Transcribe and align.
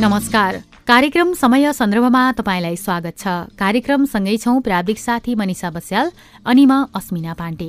नमस्कार। 0.00 0.56
कार्यक्रम 0.88 1.32
समय 1.34 1.72
सन्दर्भमा 1.72 2.20
तपाईँलाई 2.32 2.76
स्वागत 2.76 3.18
छ। 3.18 3.28
कार्यक्रम 3.58 4.04
सँगै 4.06 4.36
छौँ 4.36 4.60
प्राविधिक 4.62 4.98
साथी 4.98 5.34
मनिषा 5.34 5.70
बस्याल 5.70 6.10
अनि 6.46 6.64
म 6.64 6.88
अस्मिना 6.96 7.34
पाण्डे। 7.34 7.68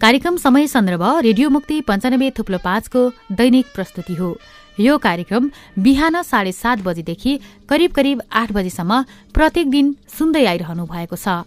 कार्यक्रम 0.00 0.36
समय 0.40 0.66
सन्दर्भ 0.66 1.04
रेडियो 1.20 1.50
मुक्ति 1.50 1.80
पञ्चानब्बे 1.84 2.30
थुप्लो 2.38 2.58
पाँचको 2.64 3.08
दैनिक 3.36 3.66
प्रस्तुति 3.74 4.14
हो। 4.14 4.36
यो 4.78 4.98
कार्यक्रम 4.98 5.50
बिहान 5.78 6.22
साढे 6.24 6.52
सात 6.54 6.78
बजेदेखि 6.80 7.38
करिब 7.68 7.92
करिब 7.92 8.22
आठ 8.32 8.52
बजेसम्म 8.52 9.02
प्रत्येक 9.34 9.70
दिन 9.70 9.96
सुन्दै 10.18 10.46
आइरहनु 10.46 10.86
भएको 10.86 11.16
छ। 11.16 11.44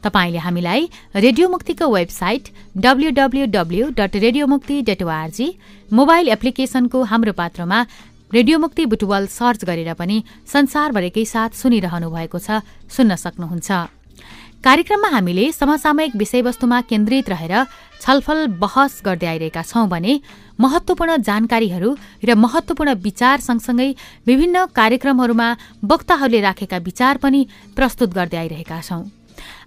तपाईँले 0.00 0.38
हामीलाई 0.40 0.88
रेडियो 1.14 1.48
मुक्तिको 1.48 1.86
website 1.86 2.44
W W W 2.76 3.88
dot 3.92 4.16
radio 4.16 4.46
Mukti 4.46 4.80
dot 4.82 5.02
ORG 5.02 5.48
mobile 5.92 6.28
एप्लिकेशनको 6.28 7.02
हाम्रो 7.04 7.32
पात्रमा 7.36 7.78
रेडियो 8.32 8.58
मुक्ति 8.58 8.84
बुटुवाल 8.86 9.26
सर्च 9.26 9.64
गरेर 9.66 9.92
पनि 9.98 10.22
संसारभरिकै 10.46 11.24
साथ 11.26 11.50
सुनिरहनु 11.60 12.10
भएको 12.10 12.38
छ 12.38 12.62
सुन्न 12.88 13.16
सक्नुहुन्छ। 13.18 13.70
कार्यक्रममा 14.62 15.08
हामीले 15.10 15.50
समसामयिक 15.52 16.14
विषयवस्तुमा 16.14 16.80
केन्द्रित 16.86 17.28
रहेर 17.28 17.54
छलफल 17.98 18.46
बहस 18.62 19.02
गर्दै 19.02 19.26
आइरहेका 19.26 19.62
छौं 19.66 19.86
भने 19.90 20.12
महत्वपूर्ण 20.62 21.16
जानकारीहरू 21.26 21.90
र 22.22 22.34
महत्वपूर्ण 22.38 22.94
विचार 23.02 23.40
सँगसँगै 23.42 23.90
विभिन्न 24.30 24.66
कार्यक्रमहरूमा 24.78 25.48
वक्ताहरूले 25.90 26.40
राखेका 26.40 26.78
विचार 26.86 27.16
पनि 27.18 27.40
प्रस्तुत 27.76 28.14
गर्दै 28.14 28.38
आइरहेका 28.38 28.80
छौं। 28.80 29.02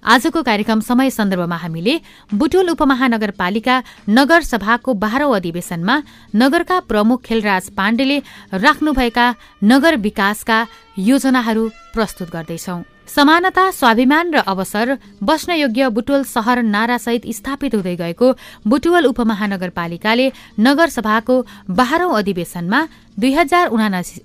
आजको 0.06 0.42
कार्यक्रम 0.44 0.80
समय 0.82 1.10
सन्दर्भमा 1.10 1.58
हामीले 1.58 2.00
बुटुल 2.34 2.70
उपमहानगरपालिका 2.70 3.82
नगर 4.10 4.42
सभाको 4.44 4.94
बाह्रौं 4.94 5.36
अधिवेशनमा 5.36 5.96
नगरका 6.36 6.80
प्रमुख 6.90 7.22
खेलराज 7.26 7.70
पाण्डेले 7.78 8.18
राख्नुभएका 8.64 9.28
नगर 9.64 9.96
विकासका 9.98 10.66
योजनाहरू 11.00 11.70
प्रस्तुत 11.94 12.30
गर्दैछौ। 12.32 12.82
समानता 13.08 13.70
स्वाभिमान 13.72 14.34
र 14.34 14.38
अवसर 14.48 14.98
बस्न 15.24 15.52
योग्य 15.54 15.90
बुटवल 15.96 16.24
सहर 16.26 16.62
नारासहित 16.66 17.24
स्थापित 17.36 17.76
हुँदै 17.76 17.96
गएको 17.96 18.28
बुटवल 18.68 19.06
उपमहानगरपालिकाले 19.06 20.32
नगर 20.60 20.90
सभाको 20.90 21.36
बाह्रौं 21.70 22.14
अधिवेशनमा 22.16 22.80
दुई 23.20 23.34
हजार 23.34 23.68
उनासी 23.70 24.22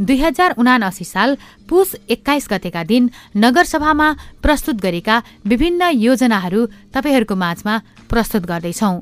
दुई 0.00 0.16
हजार 0.18 0.54
उनासी 0.58 1.04
साल 1.04 1.36
पुस 1.68 1.94
एक्काइस 2.10 2.46
गतेका 2.50 2.82
दिन 2.84 3.10
नगरसभामा 3.36 4.08
प्रस्तुत 4.42 4.76
गरेका 4.80 5.16
विभिन्न 5.46 5.90
योजनाहरू 5.96 6.66
तपाईँहरूको 6.94 7.34
माझमा 7.36 7.74
प्रस्तुत 8.10 8.42
गर्दैछौ। 8.46 8.92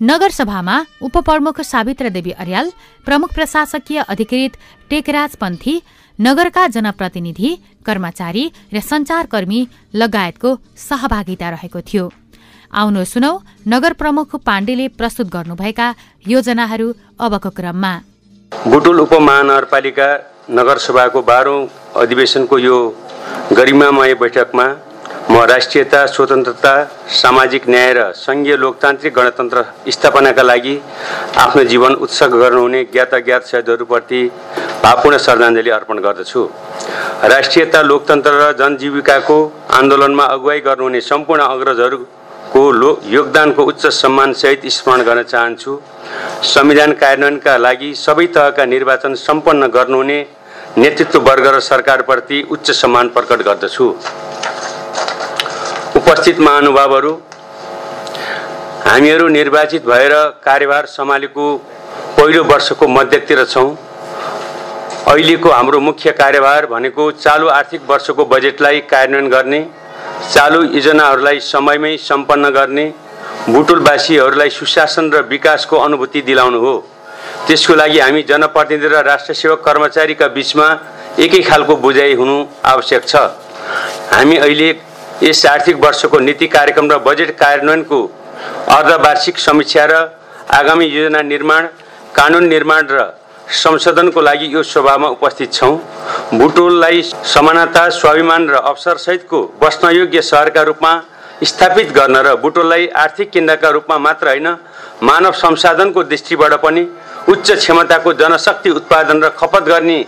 नगरसभामा 0.00 0.76
उपप्रमुख 1.02 1.60
सावित्र 1.62 2.08
देवी 2.10 2.30
अर्याल 2.42 2.70
प्रमुख 3.06 3.34
प्रशासकीय 3.34 3.98
अधिकृत 4.04 4.52
टेकराज 4.90 5.36
पन्थी 5.36 5.74
नगरका 6.18 6.66
जनप्रतिनिधि 6.68 7.50
कर्मचारी 7.86 8.44
र 8.72 8.80
सञ्चारकर्मी 8.80 9.60
लगायतको 9.94 10.50
सहभागिता 10.78 11.50
रहेको 11.50 11.80
थियो। 11.82 12.04
आउनु 12.72 13.04
सुनौ 13.04 13.32
नगर 13.68 13.92
प्रमुख 14.00 14.36
पाण्डेले 14.46 14.88
प्रस्तुत 14.98 15.26
गर्नुभएका 15.28 15.94
योजनाहरू 16.26 16.88
अबको 17.18 17.50
क्रममा। 17.50 17.92
बुटुल 18.52 19.00
उपमहानगरपालिका 19.00 20.08
नगरसभाको 20.50 21.20
बाह्रौँ 21.28 21.60
अधिवेशनको 21.96 22.58
यो 22.58 22.76
गरिमामय 23.52 24.14
बैठकमा 24.20 24.66
म 25.30 25.42
राष्ट्रियता 25.50 26.04
स्वतन्त्रता 26.06 26.72
सामाजिक 27.20 27.68
न्याय 27.68 27.92
र 27.96 28.00
सङ्घीय 28.16 28.56
लोकतान्त्रिक 28.64 29.14
गणतन्त्र 29.18 29.64
स्थापनाका 29.94 30.42
लागि 30.42 30.74
आफ्नो 31.44 31.64
जीवन 31.72 31.92
उत्सर्ग 32.04 32.34
गर्नुहुने 32.42 32.82
ज्ञात 32.92 33.14
अज्ञात 33.14 33.42
शहीदहरूप्रति 33.50 34.20
भावपूर्ण 34.84 35.18
श्रद्धाञ्जली 35.24 35.70
अर्पण 35.78 35.98
गर्दछु। 36.06 36.42
राष्ट्रियता 37.34 37.82
लोकतन्त्र 37.90 38.32
र 38.40 38.52
जनजीविकाको 38.60 39.38
आन्दोलनमा 39.80 40.24
अगुवाई 40.36 40.60
गर्नुहुने 40.68 41.00
सम्पूर्ण 41.10 41.42
अग्रजहरूको 42.52 42.72
लो 42.72 43.00
योगदानको 43.06 43.62
उच्च 43.64 43.86
सम्मानसहित 43.88 44.66
स्मरण 44.68 45.02
गर्न 45.02 45.22
चाहन्छु। 45.24 45.72
संविधान 46.44 46.92
कार्यान्वयनका 46.92 47.56
लागि 47.56 47.94
सबै 47.96 48.26
तहका 48.28 48.64
निर्वाचन 48.66 49.14
सम्पन्न 49.16 49.66
गर्नुहुने 49.68 50.18
नेतृत्ववर्ग 50.78 51.46
र 51.46 51.60
सरकारप्रति 51.62 52.42
उच्च 52.50 52.70
सम्मान 52.72 53.08
प्रकट 53.08 53.42
गर्दछु। 53.42 53.86
उपस्थित 55.96 56.40
महानुभावहरू 56.40 57.12
हामीहरू 58.86 59.28
निर्वाचित 59.30 59.86
भएर 59.86 60.14
कार्यभार 60.44 60.86
सम्हालेको 60.88 61.44
पहिलो 62.18 62.44
वर्षको 62.44 62.88
मध्यतिर 62.90 63.44
छौँ। 63.46 63.68
अहिलेको 65.08 65.50
हाम्रो 65.50 65.80
मुख्य 65.80 66.10
कार्यभार 66.14 66.66
भनेको 66.66 67.10
चालु 67.18 67.48
आर्थिक 67.50 67.80
वर्षको 67.88 68.24
बजेटलाई 68.26 68.80
कार्यान्वयन 68.90 69.28
गर्ने 69.30 69.60
चालु 70.22 70.62
योजनाहरूलाई 70.64 71.38
समयमै 71.42 71.96
सम्पन्न 72.00 72.50
गर्ने 72.50 72.84
बुटुलवासीहरूलाई 73.48 74.50
सुशासन 74.50 75.10
र 75.12 75.20
विकासको 75.28 75.76
अनुभूति 75.76 76.20
दिलाउनु 76.22 76.58
हो। 76.60 76.74
त्यसको 77.46 77.74
लागि 77.74 77.98
हामी 77.98 78.22
जनप्रतिनिधि 78.30 78.88
र 78.88 79.02
राष्ट्र 79.02 79.34
सेवक 79.34 79.64
कर्मचारीका 79.64 80.26
बिचमा 80.36 80.66
एकै 81.18 81.40
खालको 81.42 81.76
बुझाइ 81.84 82.14
हुनु 82.14 82.36
आवश्यक 82.64 83.02
छ। 83.06 83.14
हामी 84.14 84.36
अहिले 84.36 84.68
यस 85.22 85.44
आर्थिक 85.46 85.76
वर्षको 85.84 86.18
नीति 86.18 86.46
कार्यक्रम 86.56 86.90
र 86.92 86.98
बजेट 87.06 87.30
कार्यान्वयनको 87.38 87.98
अर्धवार्षिक 88.76 89.38
समीक्षा 89.38 89.84
र 89.90 89.94
आगामी 90.58 90.86
योजना 90.86 91.22
निर्माण 91.22 91.66
कानुन 92.14 92.46
निर्माण 92.48 92.86
र 92.90 92.98
संशोधनको 93.52 94.20
लागि 94.20 94.46
यो 94.54 94.62
सभामा 94.64 95.08
उपस्थित 95.08 95.52
छौँ। 95.52 95.76
बुटोललाई 96.34 97.02
समानता 97.02 97.88
स्वाभिमान 97.90 98.48
र 98.48 98.54
अवसरसहितको 98.62 99.40
बस्नयोग्य 99.62 100.20
सहरका 100.22 100.62
रूपमा 100.62 100.92
स्थापित 101.44 101.92
गर्न 101.92 102.16
र 102.18 102.34
बुटोललाई 102.42 102.86
आर्थिक 102.96 103.30
केन्द्रका 103.30 103.70
रूपमा 103.70 103.98
मात्र 103.98 104.28
होइन 104.28 104.48
मानव 105.02 105.32
संसाधनको 105.34 106.02
दृष्टिबाट 106.04 106.54
पनि 106.62 106.86
उच्च 107.28 107.50
क्षमताको 107.52 108.12
जनशक्ति 108.14 108.70
उत्पादन 108.72 109.22
र 109.22 109.28
खपत 109.38 109.64
गर्ने 109.64 109.98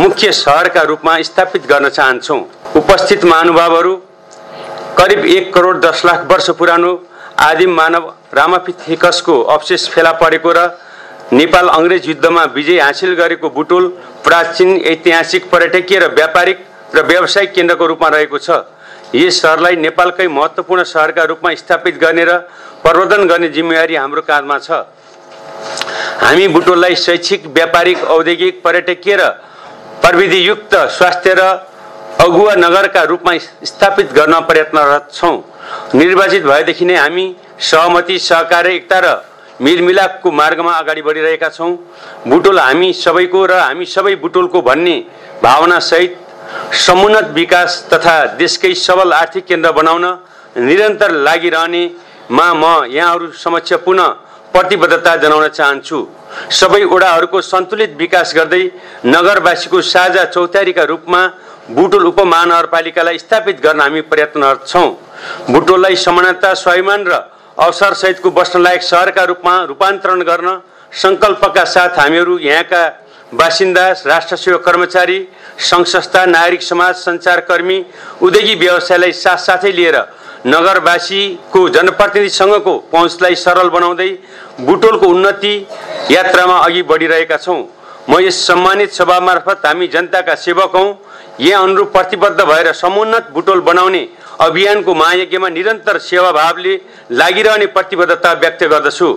मुख्य 0.00 0.32
सहरका 0.34 0.82
रूपमा 0.84 1.20
स्थापित 1.22 1.66
गर्न 1.66 1.88
चाहन्छौँ। 1.88 2.40
उपस्थित 2.76 3.24
महानुभावहरू 3.24 3.96
करिब 4.98 5.24
एक 5.26 5.52
करोड 5.54 5.84
दस 5.84 6.02
लाख 6.04 6.26
वर्ष 6.30 6.50
पुरानो 6.58 6.92
आदिम 7.40 7.74
मानव 7.74 8.12
रामापिथिकसको 8.34 9.40
अवशेष 9.44 9.88
फेला 9.88 10.12
परेको 10.14 10.52
र 10.52 10.66
नेपाल 11.34 11.68
अङ्ग्रेज 11.68 12.08
युद्धमा 12.08 12.42
विजय 12.54 12.78
हासिल 12.80 13.14
गरेको 13.16 13.48
बुटोल 13.50 13.86
प्राचीन 14.24 14.70
ऐतिहासिक 14.86 15.48
पर्यटकीय 15.50 15.98
र 15.98 16.06
व्यापारिक 16.14 16.58
र 16.94 17.02
व्यावसायिक 17.06 17.52
केन्द्रको 17.54 17.86
रूपमा 17.86 18.08
रहेको 18.08 18.38
छ। 18.38 18.50
यस 19.14 19.40
सहरलाई 19.42 19.76
नेपालकै 19.76 20.26
महत्त्वपूर्ण 20.28 20.82
सहरका 20.84 21.24
रूपमा 21.24 21.54
स्थापित 21.54 21.98
गर्ने 21.98 22.24
र 22.24 22.38
प्रवर्धन 22.82 23.26
गर्ने 23.26 23.48
जिम्मेवारी 23.50 23.94
हाम्रो 23.96 24.22
काँधमा 24.22 24.58
छ। 24.58 24.70
हामी 26.22 26.46
बुटोललाई 26.54 26.94
शैक्षिक 26.96 27.46
व्यापारिक 27.50 28.04
औद्योगिक 28.06 28.62
पर्यटकीय 28.62 29.16
र 29.16 29.28
प्रविधियुक्त 30.02 30.74
स्वास्थ्य 30.94 31.34
र 31.34 31.42
अगुवा 32.20 32.54
नगरका 32.56 33.02
रूपमा 33.10 33.38
स्थापित 33.64 34.12
गर्न 34.14 34.40
प्रयत्नरत 34.46 35.10
छौँ। 35.12 35.36
निर्वाचित 35.94 36.42
भएदेखि 36.46 36.84
नै 36.84 36.96
हामी 36.96 37.26
सहमति 37.60 38.18
सहकार 38.20 38.66
एकता 38.68 38.98
र 39.02 39.14
मिलमिलापको 39.60 40.30
मार्गमा 40.32 40.72
अगाडि 40.72 41.02
बढिरहेका 41.02 41.48
छौँ। 41.48 41.72
बुटोल 42.26 42.58
हामी 42.58 42.92
सबैको 42.94 43.44
र 43.46 43.52
हामी 43.60 43.84
सबै 43.86 44.14
बुटोलको 44.16 44.62
भन्ने 44.62 44.96
भावनासहित 45.42 46.12
समुन्नत 46.76 47.30
विकास 47.34 47.70
तथा 47.92 48.14
देशकै 48.36 48.74
सबल 48.76 49.12
आर्थिक 49.12 49.44
केन्द्र 49.46 49.70
बनाउन 49.72 50.04
निरन्तर 50.58 51.10
लागिरहनेमा 51.26 52.46
म 52.52 52.64
यहाँहरू 52.90 53.30
समक्ष 53.34 53.72
पुनः 53.84 54.08
प्रतिबद्धता 54.54 55.14
जनाउन 55.16 55.48
चाहन्छु। 55.48 55.98
सबै 56.50 56.82
ओडाहरूको 56.84 57.40
सन्तुलित 57.42 57.94
विकास 57.96 58.34
गर्दै 58.36 58.62
नगरवासीको 59.06 59.80
साझा 59.84 60.24
चौतारीका 60.26 60.84
रूपमा 60.84 61.20
बुटोल 61.70 62.04
उपमहानगरपालिकालाई 62.06 63.18
स्थापित 63.18 63.60
गर्न 63.62 63.80
हामी 63.80 64.00
प्रयत्नरत 64.10 64.66
छौँ। 64.66 64.88
बुटोललाई 65.50 65.96
समानता 65.96 66.52
स्वाभिमान 66.54 67.06
र 67.06 67.12
अवसरसहितको 67.58 68.30
बस्नलायक 68.30 68.82
सहरका 68.82 69.24
रूपमा 69.24 69.54
रूपान्तरण 69.64 70.22
गर्न 70.22 70.48
सङ्कल्पका 71.02 71.64
साथ 71.66 71.98
हामीहरू 71.98 72.38
यहाँका 72.40 72.82
बासिन्दा 73.32 73.84
राष्ट्र 74.06 74.36
सेवा 74.36 74.58
कर्मचारी 74.66 75.18
सङ्घ 75.68 75.86
संस्था 75.86 76.24
नागरिक 76.26 76.62
समाज 76.62 76.94
सञ्चारकर्मी 76.96 77.78
उद्योगी 78.22 78.54
व्यवसायलाई 78.62 79.12
साथसाथै 79.14 79.72
लिएर 79.72 79.98
नगरवासीको 80.46 81.68
जनप्रतिनिधिसँगको 81.76 82.74
पहुँचलाई 82.92 83.34
सरल 83.44 83.68
बनाउँदै 83.76 84.10
बुटोलको 84.60 85.06
उन्नति 85.06 85.54
यात्रामा 86.10 86.58
अघि 86.58 86.82
बढिरहेका 86.90 87.36
छौँ। 87.36 87.62
म 88.10 88.18
यस 88.20 88.46
सम्मानित 88.46 88.92
सभा 88.92 89.18
मार्फत 89.20 89.66
हामी 89.66 89.86
जनताका 89.88 90.34
सेवक 90.36 90.76
हौँ। 90.76 90.90
यहाँ 91.40 91.62
अनुरूप 91.62 91.92
प्रतिबद्ध 91.92 92.40
भएर 92.42 92.72
समुन्नत 92.74 93.30
बुटोल 93.34 93.60
बनाउने 93.60 94.02
अभियानको 94.40 94.94
महायज्ञमा 94.94 95.48
निरन्तर 95.48 95.98
सेवाभावले 96.00 96.74
लागिरहने 97.12 97.66
प्रतिबद्धता 97.66 98.32
व्यक्त 98.34 98.64
गर्दछु। 98.64 99.08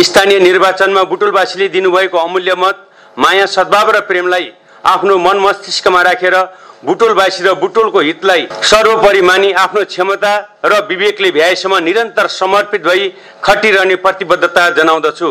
स्थानीय 0.00 0.38
निर्वाचनमा 0.40 1.02
बुटुलवासीले 1.04 1.68
दिनुभएको 1.68 2.18
अमूल्य 2.18 2.54
मत 2.58 2.86
माया 3.18 3.46
सद्भाव 3.46 3.90
र 3.90 4.00
प्रेमलाई 4.08 4.50
आफ्नो 4.84 5.16
मन 5.18 5.38
मस्तिष्कमा 5.38 6.02
राखेर 6.02 6.36
बुटोलवासी 6.84 7.44
र 7.44 7.54
बुटोलको 7.56 8.00
हितलाई 8.00 8.46
सर्वोपरि 8.62 9.20
मानि 9.22 9.52
आफ्नो 9.54 9.84
क्षमता 9.84 10.32
र 10.64 10.80
विवेकले 10.88 11.30
भ्याएसम्म 11.30 11.78
निरन्तर 11.84 12.26
समर्पित 12.30 12.82
भई 12.86 13.08
खटिरहने 13.44 13.96
प्रतिबद्धता 14.04 14.68
जनाउँदछु। 14.76 15.30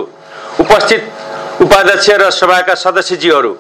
उपस्थित 0.60 1.02
उपाध्यक्ष 1.62 2.10
र 2.12 2.30
सभाका 2.32 2.76
सदस्यजीहरू 2.76 3.54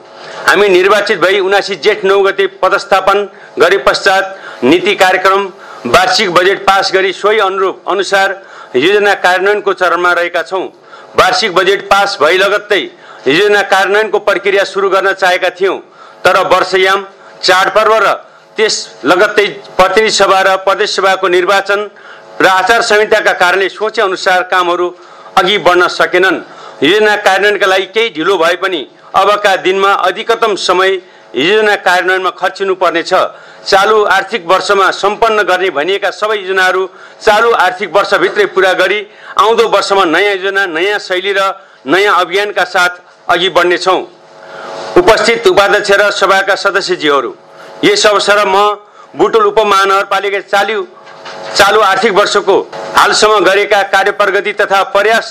हामी 0.47 0.67
निर्वाचित 0.69 1.19
भई 1.19 1.39
उनासी 1.39 1.75
जेठ 1.75 2.03
नौ 2.05 2.19
गते 2.21 2.47
पदस्थापन 2.61 3.29
गरे 3.59 3.77
पश्चात 3.85 4.63
नीति 4.63 4.95
कार्यक्रम 4.95 5.47
वार्षिक 5.85 6.31
बजेट 6.33 6.59
पास 6.65 6.91
गरी 6.93 7.11
सोही 7.13 7.39
अनुरूप 7.39 7.89
अनुसार 7.89 8.31
योजना 8.75 9.13
कार्यान्वयनको 9.15 9.73
चरणमा 9.73 10.11
रहेका 10.13 10.41
छौँ। 10.43 10.65
वार्षिक 11.17 11.53
बजेट 11.55 11.81
पास 11.89 12.17
भइ 12.21 12.37
लगत्तै 12.37 12.79
योजना 13.27 13.61
कार्यान्वयनको 13.63 14.19
प्रक्रिया 14.19 14.63
सुरु 14.65 14.89
गर्न 14.89 15.13
चाहेका 15.13 15.49
थियौँ। 15.59 15.77
तर 16.25 16.37
वर्षयाम 16.47 17.05
चाडपर्व 17.43 17.93
र 17.97 18.13
त्यस 18.57 18.75
लगत्तै 19.05 19.45
प्रतिनिधि 19.77 20.11
सभा 20.11 20.41
र 20.41 20.55
प्रदेश 20.65 20.95
सभाको 20.95 21.27
निर्वाचन 21.27 21.89
र 22.41 22.45
आचार 22.47 22.81
संहिताका 22.81 23.33
कारणले 23.35 23.69
सोचे 23.69 24.01
अनुसार 24.01 24.41
कामहरू 24.51 24.89
अघि 25.37 25.57
बढ्न 25.59 25.87
सकेनन्। 25.91 26.41
योजना 26.83 27.15
कार्यान्वयनका 27.17 27.67
लागि 27.67 27.85
केही 27.93 28.09
ढिलो 28.15 28.37
भए 28.37 28.55
पनि 28.57 28.81
अबका 29.15 29.55
दिनमा 29.61 29.91
अधिकतम 30.03 30.55
समय 30.59 30.97
योजना 31.35 31.75
कार्यान्वयनमा 31.85 32.29
खर्चिनु 32.31 32.75
पर्नेछ 32.75 33.13
चालु 33.67 34.03
आर्थिक 34.07 34.45
वर्षमा 34.47 34.89
सम्पन्न 34.93 35.43
गर्ने 35.43 35.69
भनिएका 35.77 36.09
सबै 36.11 36.37
योजनाहरू 36.37 36.83
चालु 37.21 37.51
आर्थिक 37.57 37.89
वर्षभित्रै 37.95 38.45
पुरा 38.55 38.73
गरी 38.81 38.99
आउँदो 39.37 39.67
वर्षमा 39.69 40.03
नयाँ 40.05 40.33
योजना 40.35 40.65
नयाँ 40.71 40.99
शैली 40.99 41.33
र 41.37 41.41
नयाँ 41.85 42.15
अभियानका 42.21 42.63
साथ 42.65 42.93
अघि 43.27 43.49
बढ्नेछौँ। 43.49 44.01
उपस्थित 44.97 45.47
उपाध्यक्ष 45.47 45.91
र 45.91 46.09
सभाका 46.13 46.55
सदस्यजीहरू 46.55 47.35
यस 47.83 48.05
अवसरमा 48.07 48.63
म 48.63 49.17
बुटुल 49.19 49.45
उपमहानगरपालिका 49.45 50.39
चालु 50.47 50.79
चालु 51.57 51.79
आर्थिक 51.83 52.13
वर्षको 52.13 52.57
हालसम्म 52.95 53.39
गरेका 53.45 53.81
कार्य 53.91 54.11
प्रगति 54.13 54.53
तथा 54.61 54.81
प्रयास 54.95 55.27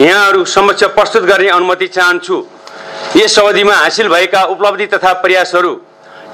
यहाँहरू 0.00 0.44
समक्ष 0.46 0.84
प्रस्तुत 0.94 1.22
गर्ने 1.24 1.48
अनुमति 1.48 1.86
चाहन्छु। 1.88 2.36
यस 3.16 3.38
अवधिमा 3.38 3.74
हासिल 3.74 4.08
भएका 4.08 4.42
उपलब्धि 4.52 4.86
तथा 4.92 5.12
प्रयासहरू 5.22 5.72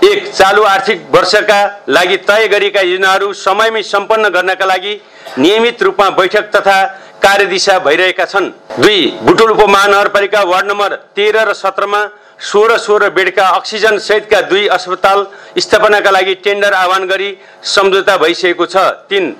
एक 0.04 0.32
चालु 0.32 0.62
आर्थिक 0.64 1.00
वर्षका 1.12 1.58
लागि 1.88 2.16
तय 2.28 2.46
गरेका 2.48 2.80
योजनाहरू 2.82 3.32
समयमै 3.36 3.82
सम्पन्न 3.84 4.28
गर्नका 4.36 4.66
लागि 4.66 4.94
नियमित 5.38 5.82
रूपमा 5.82 6.08
बैठक 6.18 6.48
तथा 6.56 6.76
कार्यदिशा 7.22 7.78
भइरहेका 7.80 8.24
छन्। 8.24 8.48
दुई 8.78 9.00
बुटुल 9.22 9.50
उपमहानगरपालिका 9.50 10.42
वार्ड 10.42 10.66
नम्बर 10.70 10.94
तेह्र 11.16 11.44
र 11.48 11.52
सत्रमा 11.54 12.00
सोह्र 12.40 12.78
सोह्र 12.78 13.10
बेडका 13.12 13.46
अक्सिजन 13.58 13.98
सहितका 14.00 14.40
दुई 14.48 14.66
अस्पताल 14.72 15.26
स्थापनाका 15.60 16.10
लागि 16.10 16.34
टेन्डर 16.44 16.72
आह्वान 16.74 17.06
गरी 17.06 17.30
सम्झौता 17.76 18.16
भइसकेको 18.16 18.66
छ। 18.66 18.76
तिन 19.10 19.34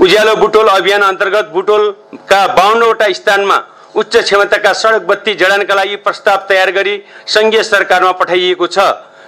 उज्यालो 0.00 0.36
बुटोल 0.36 0.68
अभियान 0.70 1.02
अन्तर्गत 1.04 1.50
बुटोलका 1.52 2.46
बाहन्नवटा 2.56 3.12
स्थानमा 3.12 3.58
उच्च 3.96 4.16
क्षमताका 4.16 4.72
सडक 4.74 5.02
बत्ती 5.06 5.34
जडानका 5.34 5.74
लागि 5.74 5.96
प्रस्ताव 6.04 6.46
तयार 6.48 6.70
गरी 6.70 6.94
सङ्घीय 7.26 7.62
सरकारमा 7.64 8.12
पठाइएको 8.12 8.66
छ। 8.68 8.78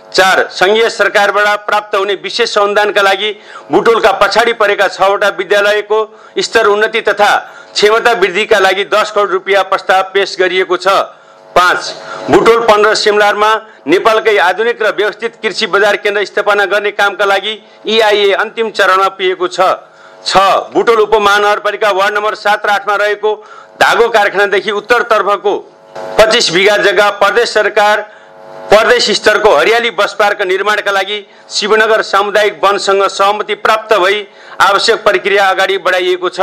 चार 0.08 0.48
सङ्घीय 0.52 0.88
सरकारबाट 0.90 1.66
प्राप्त 1.66 1.94
हुने 1.96 2.14
विशेष 2.22 2.56
अनुदानका 2.58 3.02
लागि 3.02 3.30
बुटोलका 3.70 4.12
पछाडि 4.20 4.52
परेका 4.60 4.88
छवटा 4.88 5.28
विद्यालयको 5.38 5.98
स्तर 6.40 6.66
उन्नति 6.68 7.00
तथा 7.08 7.30
क्षमता 7.74 8.12
वृद्धिका 8.20 8.58
लागि 8.58 8.84
दस 8.92 9.10
करोड 9.14 9.30
रुपियाँ 9.30 9.64
प्रस्ताव 9.64 10.02
पेश 10.14 10.36
गरिएको 10.40 10.76
छ। 10.76 10.88
पाँच 11.56 11.80
बुटोल 12.30 12.60
पन्ध्र 12.66 12.94
सिमलारमा 12.94 13.50
नेपालकै 13.86 14.36
आधुनिक 14.38 14.82
र 14.82 14.92
व्यवस्थित 14.96 15.36
कृषि 15.42 15.66
बजार 15.66 15.96
केन्द्र 15.96 16.24
स्थापना 16.24 16.64
गर्ने 16.72 16.90
कामका 16.92 17.24
लागि 17.24 17.52
इआइए 17.86 18.32
अन्तिम 18.34 18.70
चरणमा 18.70 19.08
पुगेको 19.10 19.48
छ। 19.48 19.60
छ 20.26 20.36
बुटोल 20.72 21.00
उपमहानगरपालिका 21.00 21.90
वार्ड 21.92 22.14
नम्बर 22.14 22.34
सात 22.36 22.66
र 22.66 22.70
आठमा 22.70 22.94
रहेको 22.96 23.34
धागो 23.80 24.08
कारखानादेखि 24.10 24.70
उत्तरतर्फको 24.72 25.56
पच्चिस 26.18 26.50
बिघा 26.52 26.76
जग्गा 26.78 27.08
प्रदेश 27.20 27.48
सरकार 27.50 28.00
प्रदेश 28.70 29.10
स्तरको 29.16 29.54
हरियाली 29.56 29.90
बस 29.98 30.14
पार्क 30.18 30.42
निर्माणका 30.44 30.92
लागि 30.92 31.18
शिवनगर 31.50 32.02
सामुदायिक 32.04 32.58
वनसँग 32.64 33.02
सहमति 33.10 33.54
प्राप्त 33.58 33.94
भई 33.98 34.26
आवश्यक 34.60 35.02
प्रक्रिया 35.04 35.48
अगाडि 35.50 35.78
बढाइएको 35.78 36.28
छ। 36.30 36.40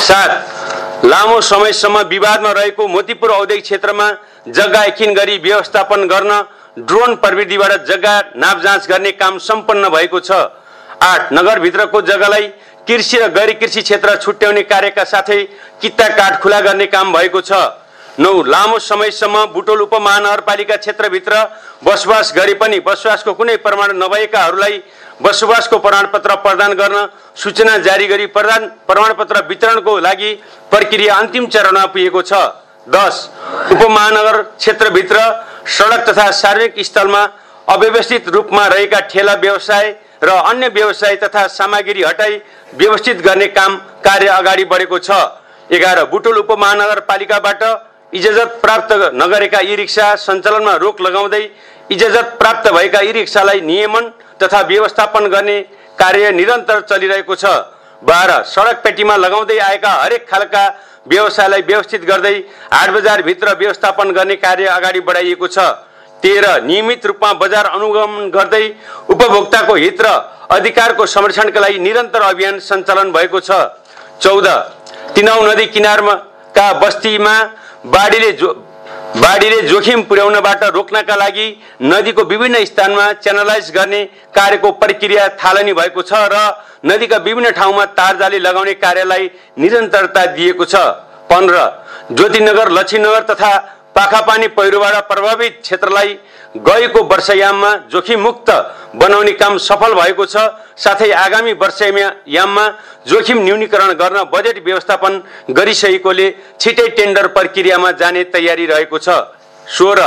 सात 0.00 1.04
लामो 1.04 1.40
समयसम्म 1.42 1.98
विवादमा 2.08 2.52
रहेको 2.52 2.86
मोतीपुर 2.88 3.30
औद्योगिक 3.30 3.64
क्षेत्रमा 3.64 4.10
जग्गा 4.48 4.82
एकिन 4.84 5.14
गरी 5.14 5.36
व्यवस्थापन 5.38 6.06
गर्न 6.08 6.32
ड्रोन 6.80 7.14
प्रविधिबाट 7.16 7.86
जग्गा 7.88 8.14
नाप 8.36 8.60
जाँच 8.62 8.88
गर्ने 8.88 9.12
काम 9.14 9.38
सम्पन्न 9.40 9.88
भएको 9.88 10.20
छ। 10.20 10.32
आठ 11.00 11.32
नगरभित्रको 11.32 12.00
जग्गालाई 12.02 12.46
कृषि 12.88 13.18
र 13.18 13.28
गैर 13.30 13.52
कृषि 13.54 13.82
क्षेत्र 13.82 14.16
छुट्याउने 14.16 14.62
कार्यका 14.64 15.04
साथै 15.06 15.42
किता 15.82 16.08
काठ 16.16 16.40
खुला 16.42 16.60
गर्ने 16.60 16.86
काम 16.86 17.12
भएको 17.12 17.40
छ। 17.40 17.52
नौ 18.18 18.32
लामो 18.44 18.78
समयसम्म 18.80 19.44
बुटोल 19.54 19.80
उपमहानगरपालिका 19.82 20.76
क्षेत्रभित्र 20.76 21.42
बसोबास 21.84 22.32
गरे 22.36 22.54
पनि 22.56 22.78
बसोबासको 22.80 23.32
कुनै 23.34 23.56
प्रमाण 23.60 23.92
नभएकाहरूलाई 23.94 24.82
बसोबासको 25.22 25.78
प्रमाणपत्र 25.78 26.34
प्रदान 26.44 26.72
गर्न 26.74 27.06
सूचना 27.36 27.76
जारी 27.78 28.06
गरी 28.06 28.26
प्रदान 28.32 28.66
प्रमाणपत्र 28.88 29.44
वितरणको 29.48 29.98
लागि 30.00 30.32
प्रक्रिया 30.70 31.14
अन्तिम 31.16 31.46
चरणमा 31.48 31.84
पुगेको 31.86 32.22
छ। 32.22 32.32
दस 32.86 33.28
उपमहानगर 33.72 34.42
क्षेत्रभित्र 34.42 35.20
सडक 35.76 36.08
तथा 36.08 36.30
सार्वजनिक 36.32 36.84
स्थलमा 36.86 37.22
अव्यवस्थित 37.68 38.28
रूपमा 38.28 38.66
रहेका 38.68 39.00
ठेला 39.12 39.34
व्यवसाय 39.36 39.94
र 40.22 40.28
अन्य 40.28 40.68
व्यवसाय 40.70 41.16
तथा 41.16 41.46
सामग्री 41.48 42.02
हटाई 42.02 42.40
व्यवस्थित 42.74 43.20
गर्ने 43.22 43.46
काम 43.50 43.76
कार्य 44.04 44.28
अगाडि 44.30 44.64
बढेको 44.66 44.98
छ। 44.98 45.10
एघार 45.70 46.04
बुटोल 46.06 46.36
उपमहानगरपालिकाबाट 46.38 47.62
इजाजत 48.12 48.58
प्राप्त 48.62 48.92
नगरेका 49.14 49.60
ई 49.62 49.74
रिक्सा 49.76 50.14
सञ्चालनमा 50.16 50.74
रोक 50.78 51.00
लगाउँदै 51.00 51.42
इजाजत 51.90 52.36
प्राप्त 52.38 52.72
भएका 52.72 53.00
ई 53.00 53.12
रिक्सालाई 53.12 53.60
नियमन 53.62 54.04
तथा 54.42 54.60
व्यवस्थापन 54.68 55.26
गर्ने 55.28 55.60
कार्य 55.98 56.30
निरन्तर 56.32 56.80
चलिरहेको 56.90 57.34
छ। 57.34 57.44
बाह्र 58.02 58.42
सडक 58.46 58.82
पेटीमा 58.84 59.16
लगाउँदै 59.16 59.58
आएका 59.60 59.90
हरेक 59.94 60.28
खालका 60.30 60.64
व्यवसायलाई 61.08 61.62
व्यवस्थित 61.62 62.04
गर्दै 62.04 62.34
हाट 62.72 62.90
बजारभित्र 62.90 63.54
व्यवस्थापन 63.58 64.10
गर्ने 64.12 64.36
कार्य 64.36 64.66
अगाडि 64.70 65.00
बढाइएको 65.00 65.46
छ। 65.48 65.58
तेह्र 66.22 66.46
नियमित 66.62 67.06
रूपमा 67.06 67.32
बजार 67.42 67.66
अनुगमन 67.68 68.30
गर्दै 68.30 68.64
उपभोक्ताको 69.10 69.74
हित 69.76 70.00
र 70.00 70.08
अधिकारको 70.50 71.06
संरक्षणका 71.06 71.60
लागि 71.60 71.78
निरन्तर 71.78 72.22
अभियान 72.24 72.58
सञ्चालन 72.60 73.12
भएको 73.12 73.40
छ। 73.40 73.50
चौध 74.22 74.46
तिनाउ 75.14 75.46
नदी 75.46 75.66
किनारमा 75.68 76.14
का 76.56 76.72
बस्तीमा 76.80 77.34
बाढीले 77.86 78.32
जो 78.34 78.52
बाढीले 79.16 79.60
जोखिम 79.62 80.02
पुर्याउनबाट 80.02 80.62
रोक्नका 80.74 81.16
लागि 81.16 81.46
नदीको 81.82 82.22
विभिन्न 82.24 82.64
स्थानमा 82.64 83.06
च्यानलाइज 83.14 83.70
गर्ने 83.70 84.04
कार्यको 84.34 84.70
प्रक्रिया 84.82 85.28
थालनी 85.40 85.72
भएको 85.72 86.02
छ 86.02 86.12
र 86.32 86.36
नदीका 86.86 87.16
विभिन्न 87.26 87.50
ठाउँमा 87.52 87.84
तारजाली 87.98 88.38
लगाउने 88.38 88.74
कार्यलाई 88.76 89.30
निरन्तरता 89.58 90.24
दिएको 90.36 90.64
छ। 90.64 90.74
पन्ध्र 91.30 91.56
ज्योतिनगर 92.12 92.70
लक्ष्मीनगर 92.72 93.22
तथा 93.30 93.52
पाखापानी 93.96 94.46
पहिरोबाट 94.56 94.94
प्रभावित 95.08 95.52
क्षेत्रलाई 95.62 96.18
गएको 96.66 97.02
वर्षयाममा 97.04 97.70
जोखिममुक्त 97.92 98.50
बनाउने 98.94 99.32
काम 99.40 99.56
सफल 99.60 99.94
भएको 99.94 100.24
छ। 100.26 100.36
साथै 100.76 101.10
आगामी 101.14 101.52
वर्षयाममा 101.62 102.64
जोखिम 103.08 103.38
न्यूनीकरण 103.44 103.92
गर्न 104.00 104.18
बजेट 104.32 104.58
व्यवस्थापन 104.64 105.12
गरिसकेकोले 105.50 106.26
छिटै 106.60 106.88
टेन्डर 106.96 107.26
प्रक्रियामा 107.36 107.90
जाने 108.00 108.24
तयारी 108.34 108.66
रहेको 108.66 108.98
छ। 108.98 109.08
सोह्र 109.64 110.00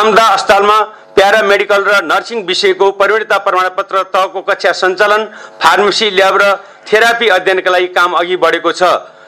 आम्दा 0.00 0.26
अस्पतालमा 0.28 0.78
प्यारामेडिकल 1.16 1.84
र 1.84 2.00
नर्सिङ 2.04 2.44
विषयको 2.46 2.90
परिणता 3.00 3.38
प्रमाणपत्र 3.46 4.02
तहको 4.14 4.40
कक्षा 4.42 4.72
सञ्चालन 4.80 5.24
फार्मेसी 5.62 6.10
ल्याब 6.10 6.36
र 6.42 6.44
थेरापी 6.88 7.28
अध्ययनका 7.28 7.70
लागि 7.70 7.88
काम 7.96 8.16
अघि 8.16 8.36
बढेको 8.36 8.72
छ। 8.72 8.82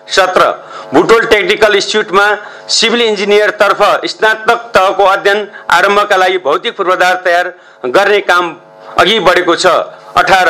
सत्र 0.09 0.51
भुटोल 0.95 1.25
टेक्निकल 1.27 1.75
इन्स्टिच्युटमा 1.75 2.27
सिभिल 2.71 3.03
इन्जिनियरतर्फ 3.03 3.83
स्नातक 4.07 4.71
तहको 4.75 5.05
अध्ययन 5.07 5.47
आरम्भका 5.71 6.17
लागि 6.17 6.39
भौतिक 6.41 6.77
पूर्वाधार 6.77 7.15
तयार 7.25 7.53
गर्ने 7.87 8.21
काम 8.23 8.55
अघि 8.99 9.19
बढेको 9.21 9.55
छ। 9.57 9.67
अठार 10.17 10.49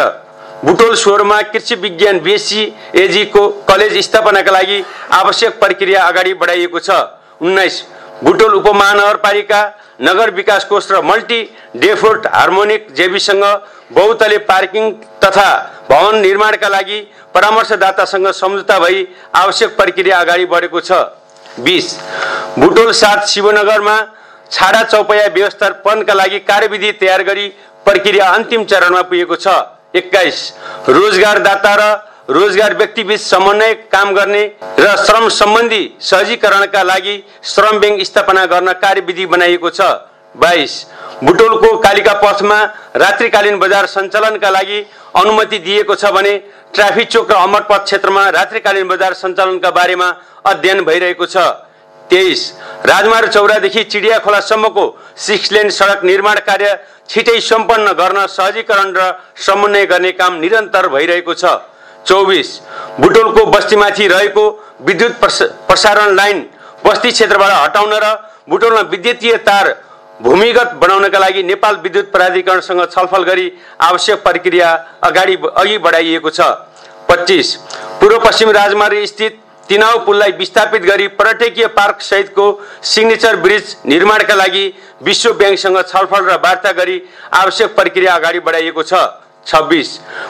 बुटोल 0.64 0.94
स्वरमा 0.94 1.40
कृषि 1.52 1.75
विज्ञान 1.76 2.18
बिएससी 2.21 2.62
एजीको 2.97 3.49
कलेज 3.68 3.99
स्थापनाका 4.04 4.52
लागि 4.52 4.82
आवश्यक 5.12 5.59
प्रक्रिया 5.61 6.02
अगाडि 6.04 6.35
बढाइएको 6.35 6.78
छ। 6.78 6.90
उन्नाइस 7.40 7.82
बुटोल 8.25 8.54
उपमहानगरपालिका 8.54 9.62
नगर 10.00 10.30
विकास 10.35 10.64
कोष 10.64 10.90
र 10.92 11.00
मल्टी 11.02 11.40
डेफोर्ट 11.76 12.26
हार्मोनिक 12.32 12.87
जेबीसँग 12.97 13.44
बहुतले 13.92 14.38
पार्किङ 14.47 14.90
तथा 15.25 15.49
भवन 15.92 16.20
निर्माणका 16.20 16.68
लागि 16.68 17.00
परामर्शदातासँग 17.34 18.26
सम्झौता 18.34 18.78
भई 18.78 19.04
आवश्यक 19.37 19.76
प्रक्रिया 19.76 20.18
अगाडि 20.20 20.44
बढेको 20.46 20.80
छ। 20.80 20.92
बिस 21.61 21.87
बुटोल 22.58 22.92
साथ 22.94 23.26
शिवनगरमा 23.28 23.96
छाडा 24.52 24.82
चौपया 24.84 25.26
व्यवस्थापनका 25.34 26.14
लागि 26.14 26.38
कार्यविधि 26.42 26.92
तयार 27.00 27.22
गरी 27.25 27.49
प्रक्रिया 27.87 28.28
अन्तिम 28.30 28.64
चरणमा 28.64 29.02
पुगेको 29.02 29.37
छ। 29.37 29.49
एक्काइस 29.94 30.38
रोजगारदाता 30.88 31.75
र 31.75 31.82
रोजगार 32.30 32.75
व्यक्तिबीच 32.76 33.20
समन्वय 33.20 33.75
काम 33.92 34.14
गर्ने 34.14 34.44
र 34.78 34.94
श्रम 34.99 35.28
सम्बन्धी 35.30 35.82
सहजीकरणका 36.00 36.82
लागि 36.82 37.16
श्रम 37.44 37.78
ब्याङ्क 37.80 38.02
स्थापना 38.04 38.44
गर्न 38.46 38.72
कार्यविधि 38.80 39.26
बनाइएको 39.26 39.70
छ। 39.70 39.80
बाइस 40.34 40.74
बुटोलको 41.22 41.76
कालिका 41.78 42.12
पथमा 42.20 42.62
रात्रिकालीन 42.96 43.58
बजार 43.58 43.86
सञ्चालनका 43.88 44.50
लागि 44.50 44.78
अनुमति 45.16 45.58
दिएको 45.58 45.94
छ 45.94 46.12
भने 46.12 46.36
ट्राफिक 46.74 47.08
चोक 47.08 47.30
र 47.30 47.34
अमरपथ 47.36 47.84
क्षेत्रमा 47.84 48.28
रात्रिकालीन 48.30 48.88
बजार 48.88 49.14
सञ्चालनका 49.14 49.70
बारेमा 49.72 50.08
अध्ययन 50.46 50.84
भइरहेको 50.84 51.26
छ। 51.26 51.36
तेइस 52.10 52.40
राजमार्ग 52.86 53.28
चौरादेखि 53.30 53.82
चिडिया 53.84 54.18
खोलासम्मको 54.18 54.84
सिक्स 55.26 55.52
लेन 55.52 55.70
सडक 55.70 56.04
निर्माण 56.04 56.38
कार्य 56.48 56.78
छिटै 57.08 57.38
सम्पन्न 57.42 57.92
गर्न 58.00 58.26
सहजीकरण 58.28 58.92
र 58.96 59.12
समन्वय 59.46 59.86
गर्ने 59.86 60.12
काम 60.14 60.40
निरन्तर 60.40 60.88
भइरहेको 60.88 61.34
छ। 61.34 61.44
चौबिस 62.06 62.48
बुटोलको 63.00 63.46
बस्तीमाथि 63.46 64.06
रहेको 64.08 64.44
विद्युत 64.82 65.12
प्रसारण 65.68 66.14
लाइन 66.16 66.44
बस्ती 66.84 67.10
क्षेत्रबाट 67.12 67.52
हटाउन 67.54 67.94
र 67.94 68.06
बुटोलमा 68.50 68.80
विद्युतीय 68.90 69.36
तार 69.46 69.74
भूमिगत 70.22 70.74
बनाउनका 70.82 71.18
लागि 71.18 71.42
नेपाल 71.42 71.76
विद्युत 71.82 72.10
प्राधिकरणसँग 72.12 72.82
छलफल 72.90 73.22
गरी 73.24 73.46
आवश्यक 73.82 74.22
प्रक्रिया 74.22 74.68
अगाडि 75.04 75.36
अघि 75.54 75.78
बढाइएको 75.78 76.30
छ। 76.30 76.40
पच्चिस 77.08 77.54
पूर्व 78.00 78.18
पश्चिम 78.20 78.50
राजमार्ग 78.52 79.04
स्थित 79.06 79.38
तिनाउ 79.68 79.98
पुललाई 80.04 80.32
विस्थापित 80.38 80.82
गरी 80.82 81.06
पर्यटकीय 81.18 81.66
पार्क 81.74 82.00
सहितको 82.02 82.46
सिग्नेचर 82.84 83.36
ब्रिज 83.42 83.74
निर्माणका 83.86 84.34
लागि 84.34 84.64
विश्व 85.02 85.32
ब्याङ्कसँग 85.34 85.78
छलफल 85.88 86.24
र 86.24 86.38
वार्ता 86.44 86.72
गरी 86.78 86.96
आवश्यक 87.32 87.74
प्रक्रिया 87.76 88.14
अगाडि 88.14 88.40
बढाइएको 88.40 88.82
छ। 88.82 88.94
छब्बिस 89.46 89.88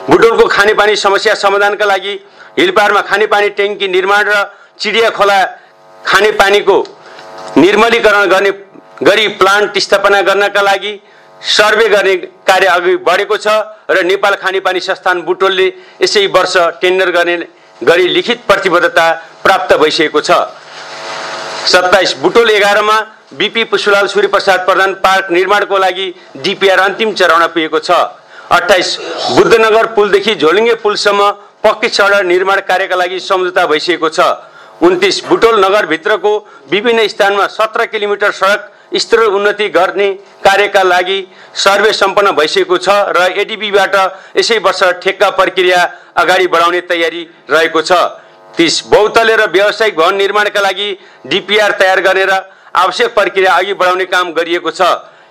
बुटोलको 0.09 0.47
खानेपानी 0.49 0.95
समस्या 0.97 1.33
समाधानका 1.37 1.85
लागि 1.85 2.13
हिलपारमा 2.59 3.01
खानेपानी 3.09 3.49
ट्याङ्की 3.57 3.87
निर्माण 3.89 4.23
र 4.27 4.43
चिडिया 4.79 5.09
खोला 5.17 5.39
खानेपानीको 6.01 6.77
निर्मलीकरण 7.57 8.25
गर्ने 8.29 8.51
गरी 9.03 9.27
प्लान्ट 9.39 9.77
स्थापना 9.79 10.21
गर्नका 10.21 10.61
लागि 10.61 10.99
सर्वे 11.49 11.87
गर्ने 11.89 12.15
कार्य 12.47 12.67
अघि 12.69 12.95
बढेको 13.05 13.37
छ 13.37 13.47
र 13.91 14.03
नेपाल 14.05 14.35
खानेपानी 14.41 14.79
संस्थान 14.81 15.21
बुटोलले 15.23 15.67
यसै 16.01 16.25
वर्ष 16.35 16.57
टेन्डर 16.81 17.09
गर्ने 17.11 17.37
गरी 17.81 18.07
लिखित 18.09 18.45
प्रतिबद्धता 18.47 19.05
प्राप्त 19.43 19.73
भइसकेको 19.77 20.21
छ। 20.21 20.31
सत्ताइस 21.71 22.15
बुटोल 22.21 22.49
एघारमा 22.49 22.99
बिपी 23.33 23.63
पुष्पलाल 23.65 24.07
सूर्यप्रसाद 24.07 24.65
प्रधान 24.65 24.93
पार्क 25.03 25.31
निर्माणको 25.31 25.77
लागि 25.77 26.07
डिपिआर 26.37 26.79
अन्तिम 26.79 27.13
चरणमा 27.13 27.47
पुगेको 27.49 27.79
छ। 27.79 27.91
अठाइस 28.51 28.97
बुद्धनगर 29.35 29.85
पुलदेखि 29.95 30.35
झोलिङ्गे 30.35 30.73
पुलसम्म 30.83 31.29
पक्की 31.63 31.89
सडक 31.89 32.25
निर्माण 32.25 32.59
कार्यका 32.69 32.95
लागि 32.95 33.19
सम्झौता 33.21 33.65
भइसकेको 33.65 34.09
छ। 34.09 34.19
उन्तिस 34.81 35.23
बुटोल 35.25 35.63
नगरभित्रको 35.65 36.31
विभिन्न 36.71 37.07
स्थानमा 37.07 37.47
सत्र 37.49 37.85
किलोमिटर 37.87 38.31
सडक 38.33 38.69
स्तर 38.95 39.19
उन्नति 39.19 39.67
गर्ने 39.69 40.11
कार्यका 40.43 40.83
लागि 40.83 41.19
सर्वे 41.55 41.91
सम्पन्न 41.93 42.31
भइसकेको 42.31 42.77
छ 42.77 42.89
र 43.17 43.27
एडिबीबाट 43.41 43.95
यसै 44.37 44.57
वर्ष 44.59 44.83
ठेक्का 45.03 45.29
प्रक्रिया 45.37 45.79
अगाडि 46.17 46.47
बढाउने 46.47 46.81
तयारी 46.89 47.27
रहेको 47.49 47.81
छ। 47.81 47.91
तिस 48.57 48.81
बहुतले 48.87 49.35
र 49.35 49.47
व्यावसायिक 49.51 49.95
भवन 49.97 50.15
निर्माणका 50.15 50.61
लागि 50.61 50.89
डिपिआर 51.27 51.71
तयार 51.79 51.99
गरेर 52.01 52.31
आवश्यक 52.75 53.13
प्रक्रिया 53.15 53.53
अघि 53.53 53.73
बढाउने 53.73 54.05
काम 54.07 54.31
गरिएको 54.33 54.71
छ। 54.71 54.81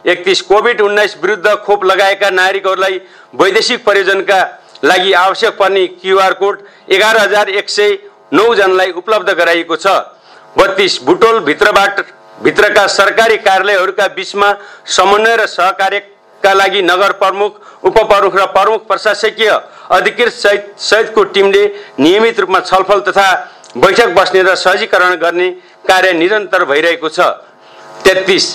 एकतिस 0.04 0.40
कोभिड 0.42 0.80
उन्नाइस 0.80 1.16
विरुद्ध 1.22 1.54
खोप 1.66 1.84
लगाएका 1.84 2.30
नागरिकहरूलाई 2.32 3.00
वैदेशिक 3.34 3.84
प्रयोजनका 3.84 4.40
लागि 4.84 5.12
आवश्यक 5.16 5.56
पर्ने 5.58 5.86
क्युआर 6.02 6.32
कोड 6.34 6.62
एघार 6.90 7.16
हजार 7.18 7.48
एक 7.50 7.70
सय 7.70 7.96
नौजनालाई 8.32 8.90
उपलब्ध 8.98 9.30
गराइएको 9.32 9.76
छ। 9.76 9.86
बत्तिस 10.58 11.02
बुटोल 11.04 11.38
भित्रबाट 11.44 12.00
भित्रका 12.38 12.86
सरकारी 12.88 13.36
कार्यालयहरूका 13.38 14.06
बिचमा 14.16 14.52
समन्वय 14.88 15.36
र 15.36 15.46
सहकार्यका 15.48 16.52
लागि 16.52 16.82
नगर 16.82 17.12
प्रमुख 17.20 17.60
उपप्रमुख 17.84 18.36
र 18.36 18.46
प्रमुख 18.52 18.86
प्रशासकीय 18.86 19.50
अधिकृत 19.92 20.32
सहित 20.34 20.74
सहितको 20.80 21.24
टिमले 21.34 21.64
नियमित 22.00 22.40
रूपमा 22.40 22.60
छलफल 22.62 23.00
तथा 23.08 23.28
बैठक 23.76 24.14
बस्ने 24.14 24.42
र 24.42 24.54
सहजीकरण 24.56 25.14
गर्ने 25.18 25.50
कार्य 25.88 26.12
निरन्तर 26.14 26.64
भइरहेको 26.64 27.08
छ। 27.08 27.20
तेत्तिस 28.04 28.46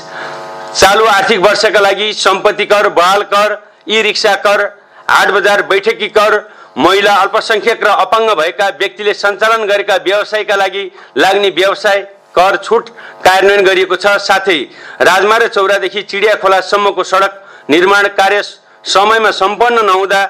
चालु 0.73 1.05
आर्थिक 1.07 1.39
वर्षका 1.39 1.79
लागि 1.79 2.11
सम्पत्ति 2.15 2.65
कर 2.65 2.89
बहाल 2.91 3.23
कर 3.33 3.57
ई 3.89 4.01
रिक्सा 4.01 4.35
कर 4.43 4.63
हाट 5.09 5.31
बजार 5.31 5.61
बैठकी 5.67 6.07
कर 6.17 6.33
महिला 6.77 7.13
अल्पसङ्ख्यक 7.17 7.83
र 7.83 7.87
अपाङ्ग 8.03 8.29
भएका 8.37 8.67
व्यक्तिले 8.79 9.13
सञ्चालन 9.15 9.65
गरेका 9.67 9.95
व्यवसायका 10.05 10.55
लागि 10.55 10.83
लाग्ने 11.17 11.49
व्यवसाय 11.55 12.05
कर 12.37 12.55
छुट 12.63 12.89
कार्यान्वयन 13.25 13.65
गरिएको 13.65 13.95
छ। 13.95 14.15
साथै 14.21 14.59
राजमार्ग 15.01 15.47
चौरादेखि 15.49 16.01
चिडिया 16.03 16.35
खोलासम्मको 16.41 17.03
सडक 17.03 17.33
निर्माण 17.69 18.07
कार्य 18.17 18.41
समयमा 18.85 19.31
सम्पन्न 19.33 19.85
नहुँदा 19.85 20.21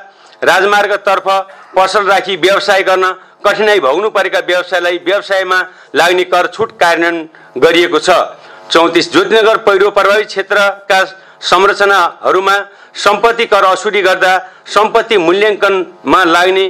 राजमार्गतर्फ 0.43 1.27
पसल 1.75 2.05
राखी 2.07 2.35
व्यवसाय 2.37 2.81
गर्न 2.83 3.05
कठिनाई 3.45 3.79
भोग्नु 3.79 4.09
परेका 4.09 4.39
व्यवसायलाई 4.47 4.97
व्यवसायमा 5.05 5.59
लाग्ने 5.95 6.23
कर 6.33 6.47
छुट 6.55 6.71
कार्यान्वयन 6.79 7.61
गरिएको 7.61 7.99
छ। 7.99 8.09
चौतिस 8.71 9.11
ज्योतिनगर 9.11 9.57
पहिरो 9.65 9.89
प्रभावित 9.91 10.27
क्षेत्रका 10.27 10.99
संरचनाहरूमा 11.41 12.55
सम्पत्ति 12.97 13.45
कर 13.45 13.65
असुली 13.65 14.01
गर्दा 14.01 14.33
सम्पत्ति 14.67 15.17
मूल्याङ्कनमा 15.19 16.23
लाग्ने 16.25 16.65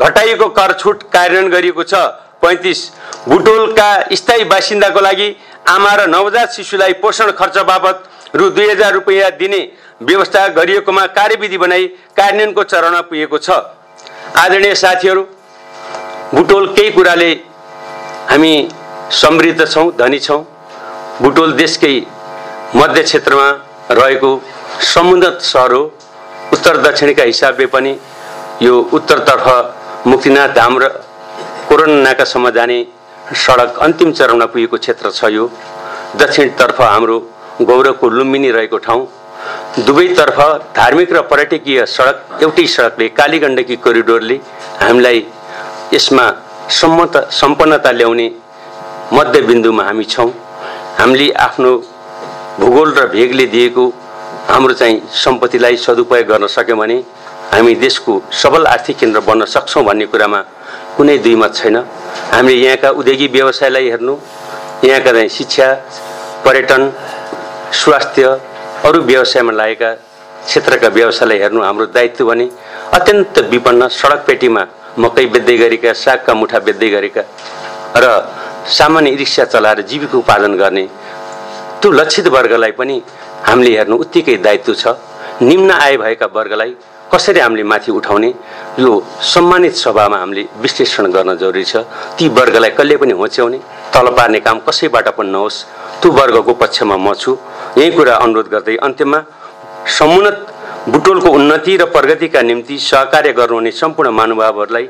घटाइएको 0.00 0.48
कर 0.58 0.72
छुट 0.80 1.02
कार्यान्वयन 1.12 1.52
गरिएको 1.52 1.82
छ। 1.84 1.94
पैँतिस। 2.42 2.78
बुटोलका 3.28 3.88
स्थायी 4.14 4.44
बासिन्दाको 4.44 5.00
लागि 5.00 5.28
आमा 5.68 5.94
र 5.94 6.06
नवजात 6.08 6.52
शिशुलाई 6.52 6.92
पोषण 7.02 7.30
खर्च 7.32 7.58
बापत 7.64 8.02
रु 8.34 8.48
दुई 8.50 8.70
हजार 8.70 8.92
रुपियाँ 8.92 9.30
दिने 9.38 9.60
व्यवस्था 10.02 10.46
गरिएकोमा 10.56 11.06
कार्यविधि 11.14 11.58
बनाई 11.58 11.86
कार्यान्वयनको 12.16 12.62
चरणमा 12.64 13.00
पुगेको 13.10 13.38
छ। 13.38 13.50
आदरणीय 14.36 14.74
साथीहरू 14.74 15.22
बुटोल 16.34 16.66
केही 16.74 16.90
कुराले 16.90 17.30
हामी 18.30 18.54
समृद्ध 19.12 19.66
छौँ 19.66 19.90
धनी 19.98 20.18
छौँ। 20.18 20.42
बुटोल 21.22 21.52
देशकै 21.52 21.94
मध्य 22.76 23.02
क्षेत्रमा 23.02 23.48
रहेको 23.90 24.30
समुन्नत 24.84 25.38
सहर 25.42 25.72
हो। 25.72 25.82
उत्तर 26.52 26.76
दक्षिणका 26.82 27.22
हिसाबले 27.22 27.66
पनि 27.66 27.96
यो 28.62 28.78
उत्तरतर्फ 28.92 30.06
मुक्तिनाथ 30.06 30.48
धाम 30.56 30.78
र 30.82 30.88
कोरोना 31.72 32.02
नाकासम्म 32.02 32.48
जाने 32.52 32.76
सडक 33.42 33.78
अन्तिम 33.80 34.10
चरणमा 34.12 34.46
पुगेको 34.52 34.76
क्षेत्र 34.76 35.10
छ 35.10 35.24
यो। 35.32 35.44
दक्षिणतर्फ 36.20 36.80
हाम्रो 36.80 37.16
गौरवको 37.68 38.08
लुम्बिनी 38.16 38.50
रहेको 38.56 38.78
ठाउँ। 38.84 39.06
दुवैतर्फ 39.86 40.38
धार्मिक 40.76 41.12
र 41.12 41.20
पर्यटकीय 41.32 41.84
सडक 41.88 42.42
एउटै 42.42 42.66
सडकले 42.76 43.08
कालीगण्डकी 43.16 43.76
कोरिडोरले 43.84 44.36
हामीलाई 44.82 45.24
यसमा 45.94 46.26
सम्मत 46.80 47.16
सम्पन्नता 47.40 47.90
ल्याउने 47.96 48.28
मध्यबिन्दुमा 49.16 49.84
हामी 49.88 50.04
छौँ। 50.12 50.30
हामीले 51.00 51.32
आफ्नो 51.48 51.72
भूगोल 52.60 52.94
र 53.00 53.06
भेगले 53.16 53.46
दिएको 53.56 53.84
हाम्रो 54.52 54.74
चाहिँ 54.80 55.02
सम्पत्तिलाई 55.24 55.76
सदुपयोग 55.88 56.26
गर्न 56.32 56.46
सक्यौँ 56.52 56.78
भने 56.78 57.02
हामी 57.52 57.74
देशको 57.80 58.22
सबल 58.42 58.66
आर्थिक 58.76 58.98
केन्द्र 58.98 59.20
बन्न 59.28 59.44
सक्छौँ 59.56 59.84
भन्ने 59.84 60.06
कुरामा 60.12 60.44
कुनै 60.96 61.16
दुई 61.24 61.34
मत 61.42 61.52
छैन। 61.54 61.76
हामीले 62.32 62.56
यहाँका 62.64 62.88
उद्योगी 63.00 63.26
व्यवसायलाई 63.36 63.88
हेर्नु 63.90 64.14
यहाँका 64.84 65.10
चाहिँ 65.12 65.28
शिक्षा 65.38 65.66
पर्यटन 66.44 66.82
स्वास्थ्य 67.80 68.24
अरू 68.86 68.98
व्यवसायमा 69.10 69.52
लागेका 69.60 69.90
क्षेत्रका 70.46 70.88
व्यवसायलाई 70.98 71.38
हेर्नु 71.42 71.60
हाम्रो 71.62 71.86
दायित्व 71.96 72.24
भने 72.28 72.46
अत्यन्त 72.98 73.38
विपन्न 73.52 73.88
सडक 74.00 74.20
पेटीमा 74.26 74.62
मकै 74.98 75.26
बेच्दै 75.34 75.56
गरेका 75.62 75.92
सागका 76.04 76.32
मुठा 76.34 76.58
बेच्दै 76.66 76.88
गरेका 76.96 77.22
र 78.02 78.06
सामान्य 78.78 79.14
रिक्सा 79.22 79.44
चलाएर 79.52 79.80
जीविका 79.90 80.18
उत्पादन 80.18 80.52
गर्ने 80.62 80.84
त्यो 81.80 81.90
लक्षित 82.00 82.26
वर्गलाई 82.36 82.72
पनि 82.80 82.96
हामीले 83.48 83.70
हेर्नु 83.78 83.96
उत्तिकै 84.04 84.36
दायित्व 84.46 84.74
छ। 84.74 84.84
निम्न 85.42 85.70
आय 85.84 85.96
भएका 86.02 86.26
वर्गलाई 86.36 86.72
कसरी 87.12 87.40
हामीले 87.40 87.62
माथि 87.62 87.90
उठाउने? 87.92 88.30
यो 88.78 88.90
सम्मानित 89.32 89.74
सभामा 89.76 90.18
हामीले 90.18 90.42
विश्लेषण 90.64 91.06
गर्न 91.12 91.36
जरुरी 91.36 91.64
छ। 91.64 91.84
ती 92.16 92.28
वर्गलाई 92.28 92.70
कहिले 92.72 92.96
पनि 92.96 93.12
होच्याउने 93.12 93.58
तल 93.94 94.06
पार्ने 94.16 94.40
काम 94.40 94.58
कसैबाट 94.66 95.08
पनि 95.16 95.30
नहोस्। 95.30 95.56
त्यो 96.00 96.10
वर्गको 96.10 96.52
पक्षमा 96.62 96.96
म 96.96 97.12
छु। 97.12 97.36
यही 97.78 97.90
कुरा 97.96 98.14
अनुरोध 98.16 98.48
गर्दै 98.54 98.76
अन्त्यमा 98.86 99.18
समुन्नत 99.98 100.36
बुटोलको 100.88 101.28
उन्नति 101.30 101.76
र 101.76 101.84
प्रगतिका 101.94 102.40
निम्ति 102.42 102.78
सहकार्य 102.80 103.32
गर्नुहुने 103.38 103.70
सम्पूर्ण 103.70 104.10
महानुभावहरूलाई 104.10 104.86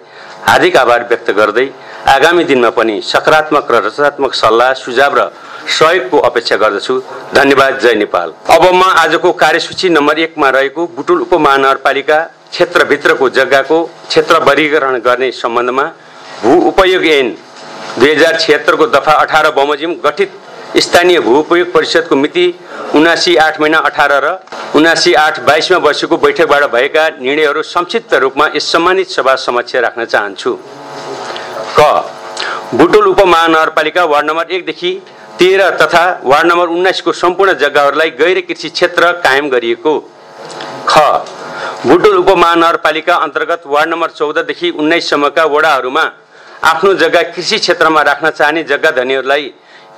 हार्दिक 0.47 0.77
आभार 0.77 1.01
व्यक्त 1.11 1.31
गर्दै 1.39 1.67
आगामी 2.15 2.45
दिनमा 2.45 2.71
पनि 2.79 3.01
सकारात्मक 3.03 3.71
र 3.73 3.83
रचनात्मक 3.87 4.33
सल्लाह 4.35 4.73
सुझाव 4.85 5.13
र 5.19 5.21
सहयोगको 5.69 6.19
अपेक्षा 6.21 6.57
गर्दछु। 6.57 6.95
धन्यवाद 7.35 7.79
जय 7.81 7.95
नेपाल। 7.95 8.33
अब 8.51 8.65
म 8.75 8.83
आजको 8.83 9.33
कार्यसूची 9.43 9.89
नम्बर 9.91 10.19
एकमा 10.19 10.49
रहेको 10.51 10.87
बुटुल 10.97 11.21
उपमहानगरपालिका 11.23 12.19
क्षेत्रभित्रको 12.51 13.29
जग्गाको 13.31 13.83
क्षेत्र 14.09 14.39
वर्गीकरण 14.45 14.99
गर्ने 15.01 15.31
सम्बन्धमा 15.33 15.85
भू 16.43 16.61
उपयोग 16.69 17.07
ऐन 17.09 17.31
दुई 17.99 18.11
हजार 18.11 18.39
छिहत्तरको 18.41 18.87
दफा 18.89 19.13
अठार 19.23 19.51
बमोजिम 19.53 19.95
गठित 20.05 20.31
स्थानीय 20.77 21.21
भू 21.21 21.37
उपयोग 21.39 21.73
परिषदको 21.73 22.17
मिति 22.17 22.47
उनासी 22.95 23.37
आठ 23.37 23.61
महिना 23.61 23.79
अठार 23.89 24.13
र 24.25 24.37
उनासी 24.77 25.13
आठ 25.15 25.41
बाइसमा 25.47 25.79
बसेको 25.79 26.17
बैठकबाट 26.17 26.65
भएका 26.73 27.09
निर्णयहरू 27.21 27.63
संक्षिप्त 27.63 28.15
रूपमा 28.25 28.47
यस 28.55 28.71
सम्मानित 28.73 29.09
सभा 29.11 29.35
समक्ष 29.39 29.75
राख्न 29.77 30.05
चाहन्छु। 30.05 30.59
क 31.79 31.81
बुटोल 32.75 33.07
उपमहानगरपालिका 33.07 34.05
वार्ड 34.05 34.27
नम्बर 34.27 34.51
एकदेखि 34.51 34.93
तेह्र 35.43 35.69
तथा 35.77 36.03
वार्ड 36.25 36.47
नम्बर 36.47 36.67
उन्नाइसको 36.69 37.13
सम्पूर्ण 37.13 37.53
जग्गाहरूलाई 37.61 38.11
गैर 38.19 38.41
कृषि 38.49 38.69
क्षेत्र 38.71 39.11
कायम 39.25 39.49
गरिएको 39.51 39.95
ख। 40.89 41.01
बुटोल 41.87 42.17
उपमहानगरपालिका 42.17 43.15
अन्तर्गत 43.27 43.63
वार्ड 43.67 43.91
नम्बर 43.91 44.11
चौधदेखि 44.19 44.71
उन्नाइससम्मका 44.73 45.45
वडाहरूमा 45.55 46.05
आफ्नो 46.65 46.93
जग्गा 47.03 47.23
कृषि 47.33 47.59
क्षेत्रमा 47.59 48.03
राख्न 48.11 48.31
चाहने 48.33 48.63
जग्गा 48.71 48.91
धनीहरूलाई 48.99 49.53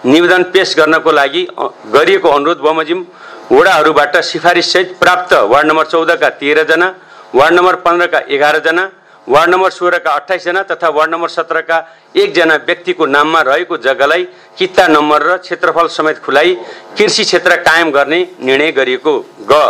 निवेदन 0.07 0.43
पेश 0.55 0.75
गर्नको 0.79 1.13
लागि 1.13 1.47
गरिएको 1.93 2.29
अनुरोध 2.31 2.61
बमोजिम 2.67 3.05
वडाहरूबाट 3.53 4.17
सिफारिससहित 4.25 4.97
प्राप्त 5.01 5.35
वार्ड 5.53 5.67
नम्बर 5.69 5.87
चौधका 5.93 6.29
तेह्रजना 6.41 6.89
वार्ड 7.35 7.55
नम्बर 7.55 7.75
पन्ध्रका 7.85 8.21
एघारजना 8.37 8.91
वार्ड 9.27 9.51
नम्बर 9.51 9.71
सोह्रका 9.71 10.11
अठाइसजना 10.13 10.63
तथा 10.65 10.89
वार्ड 10.91 11.11
नम्बर 11.11 11.29
सत्रका 11.29 11.79
एकजना 12.17 12.55
व्यक्तिको 12.67 13.07
नाममा 13.07 13.41
रहेको 13.43 13.77
जग्गालाई 13.79 14.25
किता 14.59 14.87
नम्बर 14.89 15.23
र 15.23 15.37
क्षेत्रफल 15.39 15.87
समेत 15.89 16.19
खुलाइ 16.25 16.55
कृषि 16.99 17.25
क्षेत्र 17.25 17.57
कायम 17.63 17.91
गर्ने 17.91 18.21
निर्णय 18.41 18.73
गरिएको 18.73 19.15
ग। 19.51 19.63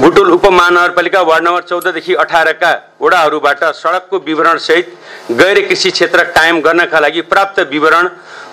बुटोल 0.00 0.30
उपमहानगरपालिका 0.32 1.20
वार्ड 1.22 1.44
नम्बर 1.44 1.62
चौधदेखि 1.62 2.14
अठारका 2.22 2.72
वडाहरूबाट 3.02 3.64
सडकको 3.74 4.18
विवरणसहित 4.26 4.92
गैर 5.40 5.60
कृषि 5.68 5.90
क्षेत्र 5.90 6.24
कायम 6.36 6.60
गर्नका 6.60 7.00
लागि 7.00 7.20
प्राप्त 7.32 7.60
विवरण 7.72 8.08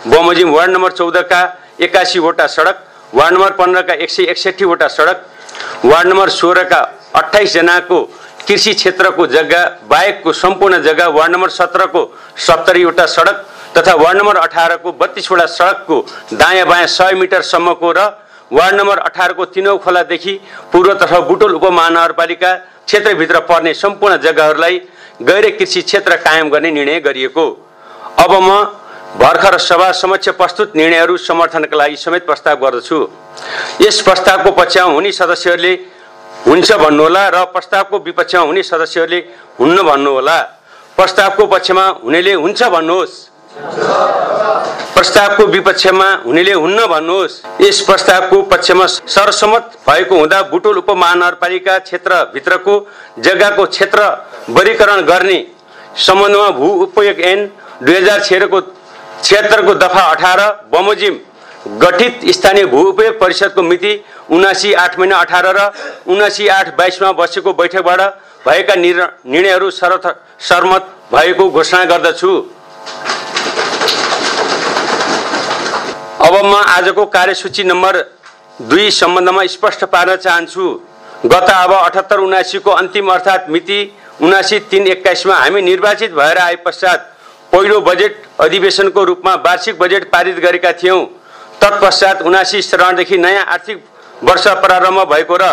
बमोजिम 0.08 0.50
वार्ड 0.56 0.72
नम्बर 0.72 0.92
चौधका 0.94 1.42
एकासीवटा 1.82 2.48
सडक 2.56 2.84
वार्ड 3.14 3.34
नम्बर 3.34 3.52
पन्ध्रका 3.60 3.94
एक 4.04 4.10
सय 4.10 4.32
एकसठीवटा 4.32 4.88
सडक 4.90 5.18
वार्ड 5.86 6.08
नम्बर 6.08 6.30
सोह्रका 6.32 6.82
अठाइसजनाको 7.16 8.00
कृषि 8.48 8.74
क्षेत्रको 8.74 9.26
जग्गा 9.28 9.62
बाहेकको 9.90 10.34
सम्पूर्ण 10.34 10.82
जग्गा 10.84 11.08
वार्ड 11.18 11.32
नम्बर 11.32 11.50
सत्रको 11.52 12.02
सत्तरीवटा 12.48 13.06
सडक 13.08 13.46
तथा 13.78 13.94
वार्ड 13.96 14.18
नम्बर 14.18 14.38
अठारको 14.38 14.92
बत्तिसवटा 15.00 15.46
सडकको 15.52 16.00
दायाँ 16.34 16.68
बायाँ 16.68 16.88
सय 16.98 17.14
मिटरसम्मको 17.22 17.92
र 17.98 18.00
वार्ड 18.52 18.76
नम्बर 18.76 18.98
अठारको 19.00 19.46
तिनौ 19.56 19.78
खोलादेखि 19.86 20.34
पूर्वतर्फ 20.72 21.14
बुटोल 21.30 21.54
उपमहानगरपालिका 21.56 22.54
क्षेत्रभित्र 22.86 23.40
पर्ने 23.50 23.74
सम्पूर्ण 23.74 24.18
जग्गाहरूलाई 24.22 24.82
गैर 25.22 25.50
कृषि 25.58 25.82
क्षेत्र 25.82 26.16
कायम 26.20 26.50
गर्ने 26.50 26.72
निर्णय 26.72 27.00
गरिएको। 27.00 27.46
अब 28.20 28.32
म 28.42 28.64
भर्खर 29.14 29.58
सभा 29.60 29.92
समक्ष 29.94 30.30
प्रस्तुत 30.38 30.76
निर्णयहरू 30.76 31.18
समर्थनका 31.20 31.78
लागि 31.78 31.96
समेत 31.96 32.26
प्रस्ताव 32.26 32.56
गर्दछु। 32.64 33.00
यस 33.82 34.02
प्रस्तावको 34.02 34.52
पक्षमा 34.52 34.94
हुने 34.94 35.12
सदस्यहरूले 35.14 35.74
हुन्छ 36.48 36.72
भन्नुहोला 36.74 37.28
र 37.30 37.44
प्रस्तावको 37.54 37.98
विपक्षमा 38.06 38.42
हुने 38.44 38.64
सदस्यहरूले 38.64 39.20
हुन्न 39.60 39.78
भन्नुहोला। 39.90 40.38
प्रस्तावको 40.98 41.46
पक्षमा 41.48 41.86
हुनेले 42.04 42.34
हुन्छ 42.34 42.64
भन्नुहोस्। 42.76 43.14
प्रस्तावको 44.96 45.44
विपक्षमा 45.56 46.08
हुनेले 46.26 46.54
हुन्न 46.54 46.86
भन्नुहोस्। 46.88 47.34
यस 47.62 47.80
प्रस्तावको 47.88 48.42
पक्षमा 48.52 48.86
सरसम्मत 49.16 49.64
भएको 49.88 50.20
हुँदा 50.20 50.42
बुटोल 50.52 50.78
उपमहानगरपालिका 50.78 51.78
क्षेत्रभित्रको 51.80 52.76
जग्गाको 53.26 53.66
क्षेत्र 53.66 54.00
वर्गीकरण 54.50 55.02
गर्ने 55.10 55.40
सम्बन्धमा 56.06 56.50
भू 56.60 56.68
उपयोग 56.86 57.20
ऐन 57.32 57.40
दुई 57.84 57.96
हजार 57.96 58.20
छिहत्तरको 59.24 59.74
दफा 59.76 60.04
अठार 60.12 60.40
बमोजिम 60.72 61.20
गठित 61.66 62.20
स्थानीय 62.32 62.66
भू 62.66 62.82
उपयोग 62.84 63.20
परिषदको 63.20 63.62
मिति 63.64 63.94
उनासी 64.32 64.74
आठ 64.76 64.98
महिना 65.00 65.18
अठार 65.18 65.46
र 65.58 65.72
उनासी 66.12 66.48
आठ 66.50 66.76
बाइसमा 66.78 67.12
बसेको 67.12 67.54
बैठकबाट 67.54 68.02
भएका 68.48 68.76
निर्णयहरू 68.76 69.70
सर्वथ 69.72 70.08
सर्मत 70.44 70.90
भएको 71.14 71.50
घोषणा 71.50 71.84
गर्दछु। 71.86 72.32
अब 76.20 76.36
म 76.46 76.56
आजको 76.56 77.06
कार्यसूची 77.08 77.64
नम्बर 77.64 77.98
दुई 78.62 78.90
सम्बन्धमा 78.92 79.46
स्पष्ट 79.48 79.84
पार्न 79.86 80.16
चाहन्छु। 80.18 80.68
गत 81.26 81.50
अब 81.50 81.74
अठहत्तर 81.74 82.20
उनासीको 82.20 82.72
अन्तिम 82.74 83.12
अर्थात् 83.12 83.50
मिति 83.50 83.80
उनासी 84.22 84.60
तिन 84.72 84.88
एक्काइसमा 84.90 85.36
हामी 85.36 85.62
निर्वाचित 85.62 86.12
भएर 86.14 86.38
आए 86.40 86.56
पश्चात 86.66 87.12
पहिलो 87.52 87.82
बजेट 87.82 88.24
अधिवेशनको 88.42 89.04
रूपमा 89.04 89.34
वार्षिक 89.42 89.80
बजेट 89.80 90.12
पारित 90.12 90.40
गरेका 90.40 90.72
थियौँ। 90.74 91.06
तत्पश्चात 91.64 92.22
उनासी 92.22 92.62
श्रावणदेखि 92.62 93.18
नयाँ 93.18 93.44
आर्थिक 93.48 93.78
वर्ष 94.24 94.48
प्रारम्भ 94.64 95.00
भएको 95.10 95.36
र 95.38 95.46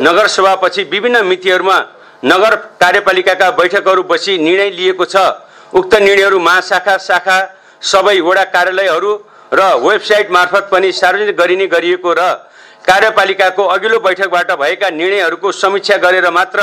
नगरसभापछि 0.00 0.82
विभिन्न 0.92 1.24
मितिहरूमा 1.26 1.78
नगर 2.24 2.54
कार्यपालिकाका 2.80 3.50
बैठकहरू 3.50 4.02
बसी 4.04 4.36
निर्णय 4.38 4.70
लिएको 4.70 5.04
छ। 5.04 5.16
उक्त 5.72 5.94
निर्णयहरू 5.96 6.38
महाशाखा 6.38 6.96
शाखा 7.00 7.36
सबै 7.82 8.18
वडा 8.20 8.44
कार्यालयहरू 8.54 9.12
र 9.52 9.60
वेबसाइट 9.80 10.30
मार्फत 10.30 10.68
पनि 10.72 10.92
सार्वजनिक 10.92 11.36
गरिने 11.36 11.66
गरिएको 11.66 12.12
र 12.12 12.22
कार्यपालिकाको 12.84 13.64
अघिल्लो 13.66 13.98
बैठकबाट 14.00 14.52
भएका 14.60 14.90
निर्णयहरूको 14.92 15.52
समीक्षा 15.54 15.96
गरेर 16.04 16.28
मात्र 16.30 16.60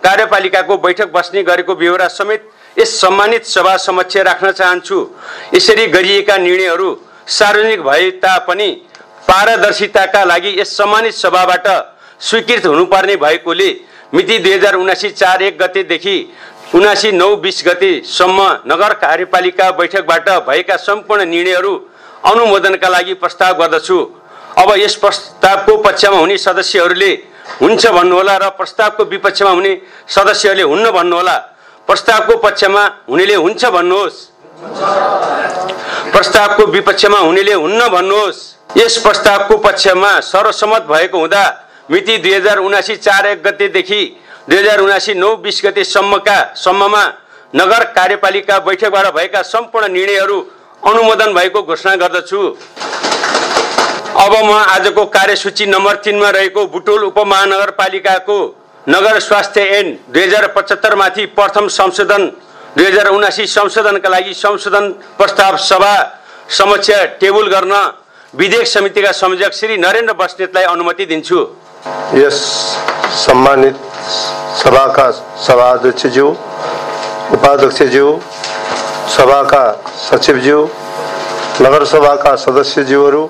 कार्यपालिकाको 0.00 0.76
बैठक 0.78 1.12
बस्ने 1.12 1.42
गरेको 1.42 1.74
व्यवहार 1.74 2.08
समेत 2.10 2.48
यस 2.76 3.00
सम्मानित 3.00 3.44
सभा 3.46 3.76
समक्ष 3.76 4.16
राख्न 4.24 4.50
चाहन्छु। 4.52 4.98
यसरी 5.54 5.86
गरिएका 5.88 6.36
निर्णयहरू 6.38 6.90
सार्वजनिक 7.28 7.80
भए 7.82 8.10
तापनि 8.22 8.70
पारदर्शिताका 9.28 10.22
लागि 10.24 10.50
यस 10.60 10.76
सम्मानित 10.76 11.14
सभाबाट 11.14 11.66
स्वीकृत 12.20 12.66
हुनुपर्ने 12.66 13.16
भएकोले 13.18 13.68
मिति 14.14 14.38
दुई 14.38 14.52
हजार 14.52 14.74
उनासी 14.74 15.10
चार 15.12 15.42
एक 15.42 15.58
गतेदेखि 15.58 16.16
उनासी 16.74 17.10
नौ 17.12 17.34
बिस 17.36 17.62
गतेसम्म 17.66 18.40
नगर 18.66 18.92
कार्यपालिका 19.02 19.70
बैठकबाट 19.78 20.28
भएका 20.48 20.76
सम्पूर्ण 20.78 21.24
निर्णयहरू 21.26 21.74
अनुमोदनका 22.26 22.88
लागि 22.88 23.14
प्रस्ताव 23.14 23.52
गर्दछु। 23.60 23.98
अब 24.58 24.72
यस 24.78 24.94
प्रस्तावको 24.96 25.76
पक्षमा 25.82 26.18
हुने 26.18 26.36
सदस्यहरूले 26.38 27.12
हुन्छ 27.60 27.86
भन्नुहोला 27.88 28.36
र 28.36 28.48
प्रस्तावको 28.58 29.04
विपक्षमा 29.04 29.50
हुने 29.50 29.72
सदस्यहरूले 30.08 30.62
हुन्न 30.62 30.90
भन्नुहोला। 30.90 31.36
प्रस्तावको 31.88 32.36
पक्षमा 32.38 32.82
हुनेले 33.08 33.34
हुन्छ 33.36 33.64
भन्नुहोस्। 33.76 34.16
प्रस्तावको 36.12 36.66
विपक्षमा 36.66 37.18
हुनेले 37.18 37.52
हुन्न 37.54 37.88
भन्नुहोस्। 37.88 38.38
यस 38.76 38.96
प्रस्तावको 38.98 39.56
पक्षमा 39.58 40.10
सर्वसम्मत 40.22 40.82
भएको 40.90 41.18
हुँदा 41.18 41.44
मिति 41.90 42.16
दुई 42.18 42.34
हजार 42.34 42.58
उनासी 42.58 42.96
चार 42.98 43.26
एक 43.26 43.42
गतेदेखि 43.42 44.02
दुई 44.48 44.58
हजार 44.58 44.80
उनासी 44.80 45.14
नौ 45.14 45.34
बिस 45.36 45.60
गतेसम्मका 45.64 46.38
सम्ममा 46.56 47.04
नगर 47.52 47.84
कार्यपालिका 47.92 48.58
बैठकबाट 48.58 49.06
भएका 49.14 49.42
सम्पूर्ण 49.44 49.92
निर्णयहरू 49.92 50.38
अनुमोदन 50.82 51.32
भएको 51.34 51.62
घोषणा 51.62 51.94
गर्दछु। 51.96 52.40
अब 54.16 54.32
म 54.44 54.50
आजको 54.50 55.04
कार्यसूची 55.08 55.66
नम्बर 55.66 55.96
तिनमा 56.04 56.30
रहेको 56.30 56.66
बुटोल 56.66 57.04
उपमहानगरपालिकाको 57.04 58.38
नगर 58.88 59.18
स्वास्थ्य 59.20 59.60
ऐन 59.70 59.96
दुई 60.08 60.22
हजार 60.22 60.46
पचहत्तरमाथि 60.56 61.26
प्रथम 61.36 61.68
संशोधन 61.70 62.30
दुई 62.76 62.86
हजार 62.86 63.06
उनासी 63.08 63.46
संशोधनका 63.48 64.08
लागि 64.08 64.34
संशोधन 64.34 64.84
प्रस्ताव 65.18 65.56
सभा 65.68 65.92
समक्ष 66.58 66.90
टेबल 67.20 67.46
गर्न 67.54 67.74
विधेयक 68.34 68.66
समितिका 68.66 69.12
संयोजक 69.12 69.52
श्री 69.58 69.76
नरेन्द्र 69.78 70.12
बस्नेतलाई 70.14 70.64
अनुमति 70.64 71.04
दिन्छु। 71.06 71.38
यस 72.14 72.38
सम्मानित 73.24 73.76
सभाका 74.62 75.10
सभाध्यक्षज्यू 75.46 76.28
उपाध्यक्षज्यू 77.36 78.08
सभाका 79.16 79.64
सचिवज्यू 80.08 80.60
नगरसभाका 81.60 82.34
सदस्यज्यूहरू 82.44 83.22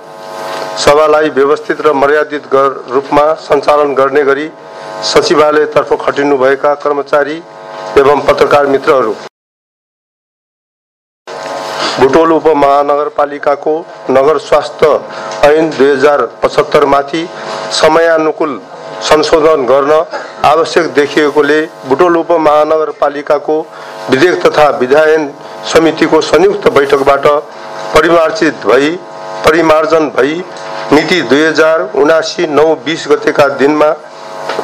सभालाई 0.84 1.28
व्यवस्थित 1.38 1.80
र 1.86 1.92
मर्यादित 1.94 2.54
रूपमा 2.94 3.26
सञ्चालन 3.46 3.94
गर्ने 3.94 4.22
गरी 4.24 4.48
सचिवालयतर्फ 5.12 5.92
खटिनुभएका 6.02 6.74
कर्मचारी 6.84 7.40
एवं 7.98 8.20
पत्रकार 8.26 8.66
मित्रहरू 8.66 9.12
बुटोल 12.00 12.32
उपमहानगरपालिकाको 12.32 13.72
नगर 14.10 14.38
स्वास्थ्य 14.40 14.88
ऐन 15.46 15.70
दुई 15.70 15.90
हजार 15.90 16.24
पचहत्तरमाथि 16.42 17.26
समयानुकूल 17.74 18.60
संशोधन 19.08 19.64
गर्न 19.66 19.92
आवश्यक 20.46 20.86
देखिएकोले 20.94 21.60
बुटोल 21.88 22.16
उपमहानगरपालिकाको 22.16 23.58
विधेयक 24.10 24.46
तथा 24.46 24.68
विधायन 24.78 25.28
समितिको 25.72 26.20
संयुक्त 26.22 26.68
बैठकबाट 26.72 27.26
परिमार्जित 27.94 28.66
भई 28.66 28.90
परिमार्जन 29.46 30.08
भई 30.16 30.42
मिति 30.92 31.20
दुई 31.24 31.42
हजार 31.42 31.90
उनासी 31.96 32.46
नौ 32.48 32.74
बिस 32.84 33.08
गतेका 33.08 33.48
दिनमा 33.56 33.90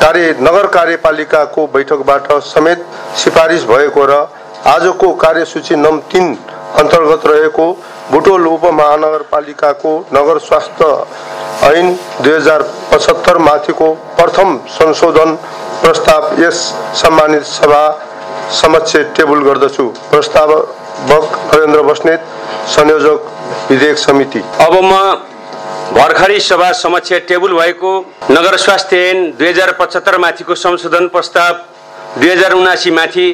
कार्य 0.00 0.34
नगर 0.40 0.66
कार्यपालिकाको 0.76 1.66
बैठकबाट 1.74 2.32
समेत 2.44 2.84
सिफारिस 3.24 3.64
भएको 3.64 4.04
र 4.06 4.26
आजको 4.66 5.12
कार्यसूची 5.16 5.76
नम् 5.76 6.00
तिन 6.12 6.36
अन्तर्गत 6.80 7.26
रहेको 7.26 7.66
बुटोल 8.10 8.46
उपमहानगरपालिकाको 8.46 9.92
नगर 10.14 10.38
स्वास्थ्य 10.40 10.86
ऐन 11.68 11.92
दुई 12.22 12.32
हजार 12.32 12.62
पचहत्तर 12.92 13.38
माथिको 13.40 13.92
प्रथम 14.16 14.56
संशोधन 14.70 15.34
प्रस्ताव 15.82 16.42
यस 16.42 16.58
सम्मानित 17.02 17.44
सभा 17.44 17.82
समक्ष 18.60 18.96
टेबल 19.16 19.42
गर्दछु। 19.42 19.86
प्रस्तावक 20.10 21.38
नरेन्द्र 21.54 21.82
बस्नेत 21.82 22.20
संयोजक 22.74 23.30
विधेयक 23.70 23.98
समिति। 23.98 24.42
अब 24.60 24.74
म 24.82 24.92
भर्खरै 25.94 26.38
सभा 26.40 26.70
समक्ष 26.74 27.12
टेबल 27.28 27.52
भएको 27.54 27.90
नगर 28.30 28.56
स्वास्थ्य 28.58 28.96
ऐन 29.10 29.18
दुई 29.38 29.48
हजार 29.48 29.70
पचहत्तर 29.80 30.16
माथिको 30.18 30.54
संशोधन 30.56 31.06
प्रस्ताव 31.14 31.52
दुई 32.20 32.30
हजार 32.30 32.52
उनासी 32.52 32.90
माथि 32.90 33.26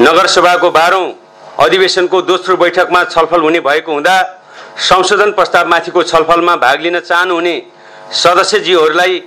नगरसभाको 0.00 0.70
बाह्रौँ 0.78 1.06
अधिवेशनको 1.64 2.22
दोस्रो 2.30 2.56
बैठकमा 2.56 3.04
छलफल 3.12 3.40
हुने 3.42 3.60
भएको 3.68 3.92
हुँदा 3.92 4.16
संशोधन 4.88 5.30
प्रस्तावमाथिको 5.38 6.02
छलफलमा 6.10 6.56
भाग 6.64 6.80
लिन 6.82 6.98
चाहनुहुने 7.00 7.54
सदस्यज्यूहरूलाई 8.22 9.22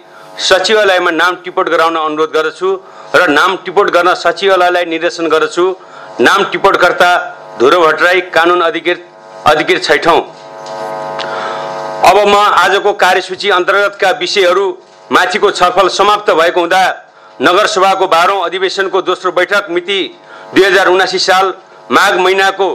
सचिवालयमा 0.50 1.12
नाम 1.14 1.36
टिपोट 1.46 1.70
गराउन 1.70 1.96
अनुरोध 2.00 2.32
गर्दछु 2.34 2.70
र 3.16 3.28
नाम 3.30 3.58
टिपोट 3.66 3.90
गर्न 3.96 4.14
सचिवालयलाई 4.26 4.86
निर्देशन 4.94 5.28
गर्दछु। 5.34 5.66
नाम 6.22 6.44
टिपोटकर्ता 6.52 7.12
धुरो 7.60 7.80
भट्टराई 7.82 8.22
कानुन 8.34 8.62
अधिकृत 8.62 9.06
अधिकृत 9.48 9.84
छैठौँ। 9.84 10.22
अब 12.14 12.28
म 12.28 12.36
आजको 12.36 12.92
कार्यसूची 12.94 13.50
अन्तर्गतका 13.50 14.10
विषयहरू 14.20 14.66
माथिको 15.12 15.50
छलफल 15.52 15.88
समाप्त 15.90 16.30
भएको 16.32 16.60
हुँदा 16.60 16.82
नगरसभाको 17.42 18.08
बाह्रौँ 18.08 18.44
अधिवेशनको 18.46 19.02
दोस्रो 19.02 19.32
बैठक 19.32 19.68
मिति 19.76 20.00
दुई 20.54 20.64
हजार 20.64 20.88
उनासी 20.88 21.20
साल 21.20 21.54
माघ 21.92 22.14
महिनाको 22.16 22.68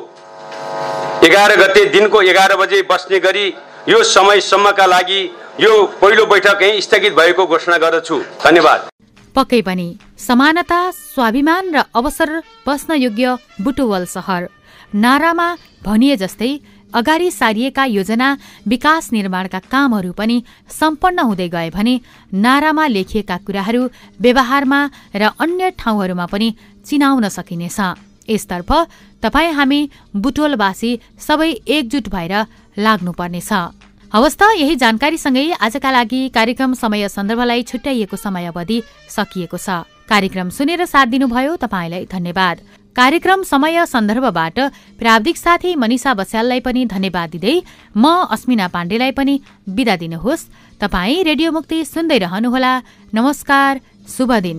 एघार 1.27 1.55
गते 1.57 1.85
दिनको 1.95 2.23
एघार 2.25 2.57
बजे 2.57 2.83
बस्ने 2.91 3.19
गरी 3.21 3.47
यो 3.89 4.03
समयसम्मका 4.05 4.87
लागि 4.87 5.21
यो 5.61 5.71
पहिलो 6.03 6.25
बैठक 6.27 6.63
यहीँ 6.63 6.81
स्थगित 6.81 7.15
भएको 7.15 7.47
घोषणा 7.47 7.77
गर्दछु। 7.79 8.19
धन्यवाद। 8.45 8.89
पक्कै 9.35 9.61
पनि 9.63 9.89
समानता 10.19 10.81
स्वाभिमान 10.91 11.75
र 11.75 11.85
अवसर 11.95 12.35
बस्न 12.67 12.95
योग्य 12.97 13.37
बुटुवल 13.63 14.05
सहर 14.15 14.49
नारामा 14.97 15.49
भनिए 15.85 16.17
जस्तै 16.17 16.51
अगाडि 16.95 17.31
सारिएका 17.31 17.85
योजना 17.87 18.29
विकास 18.67 19.13
निर्माणका 19.13 19.59
कामहरू 19.71 20.13
पनि 20.13 20.37
सम्पन्न 20.71 21.19
हुँदै 21.21 21.49
गए 21.49 21.71
भने 21.71 21.95
नारामा 22.35 22.87
लेखिएका 22.87 23.37
कुराहरू 23.47 23.83
व्यवहारमा 24.21 24.81
र 25.15 25.23
अन्य 25.39 25.71
ठाउँहरूमा 25.79 26.27
पनि 26.27 26.49
चिनाउन 26.87 27.29
सकिनेछ। 27.29 27.79
यसतर्फ 28.29 28.71
तपाईँ 29.23 29.53
हामी 29.53 29.81
बुटोलवासी 30.17 30.91
सबै 31.19 31.51
एकजुट 31.67 32.09
भएर 32.09 32.35
लाग्नुपर्नेछ। 32.79 33.53
हवस् 34.13 34.39
त 34.41 34.43
यही 34.57 34.75
जानकारीसँगै 34.77 35.47
आजका 35.61 35.91
लागि 35.91 36.21
कार्यक्रम 36.35 36.73
समय 36.75 37.09
सन्दर्भलाई 37.09 37.63
छुट्याइएको 37.63 38.17
समय 38.17 38.47
अवधि 38.49 38.79
सकिएको 39.09 39.59
छ। 39.59 39.85
कार्यक्रम 40.09 40.49
सुनेर 40.49 40.85
साथ 40.85 41.07
दिनुभयो 41.13 41.57
तपाईँलाई 41.57 42.05
धन्यवाद। 42.09 42.57
कार्यक्रम 42.99 43.43
समय 43.43 43.85
सन्दर्भबाट 43.87 44.59
प्राविधिक 44.99 45.37
साथी 45.37 45.75
मनिषा 45.77 46.15
बस्याललाई 46.15 46.61
पनि 46.61 46.85
धन्यवाद 46.85 47.31
दिँदै 47.31 47.55
म 47.95 48.27
अस्मिना 48.27 48.67
पाण्डेलाई 48.75 49.13
पनि 49.15 49.35
बिदा 49.71 49.97
दिनुहोस्। 49.97 50.47
तपाईँ 50.83 51.23
रेडियो 51.23 51.53
मुक्ति 51.53 51.79
सुन्दै 51.85 52.19
रहनुहोला। 52.19 52.73
नमस्कार। 53.15 53.81
शुभ 54.09 54.33
दिन। 54.43 54.59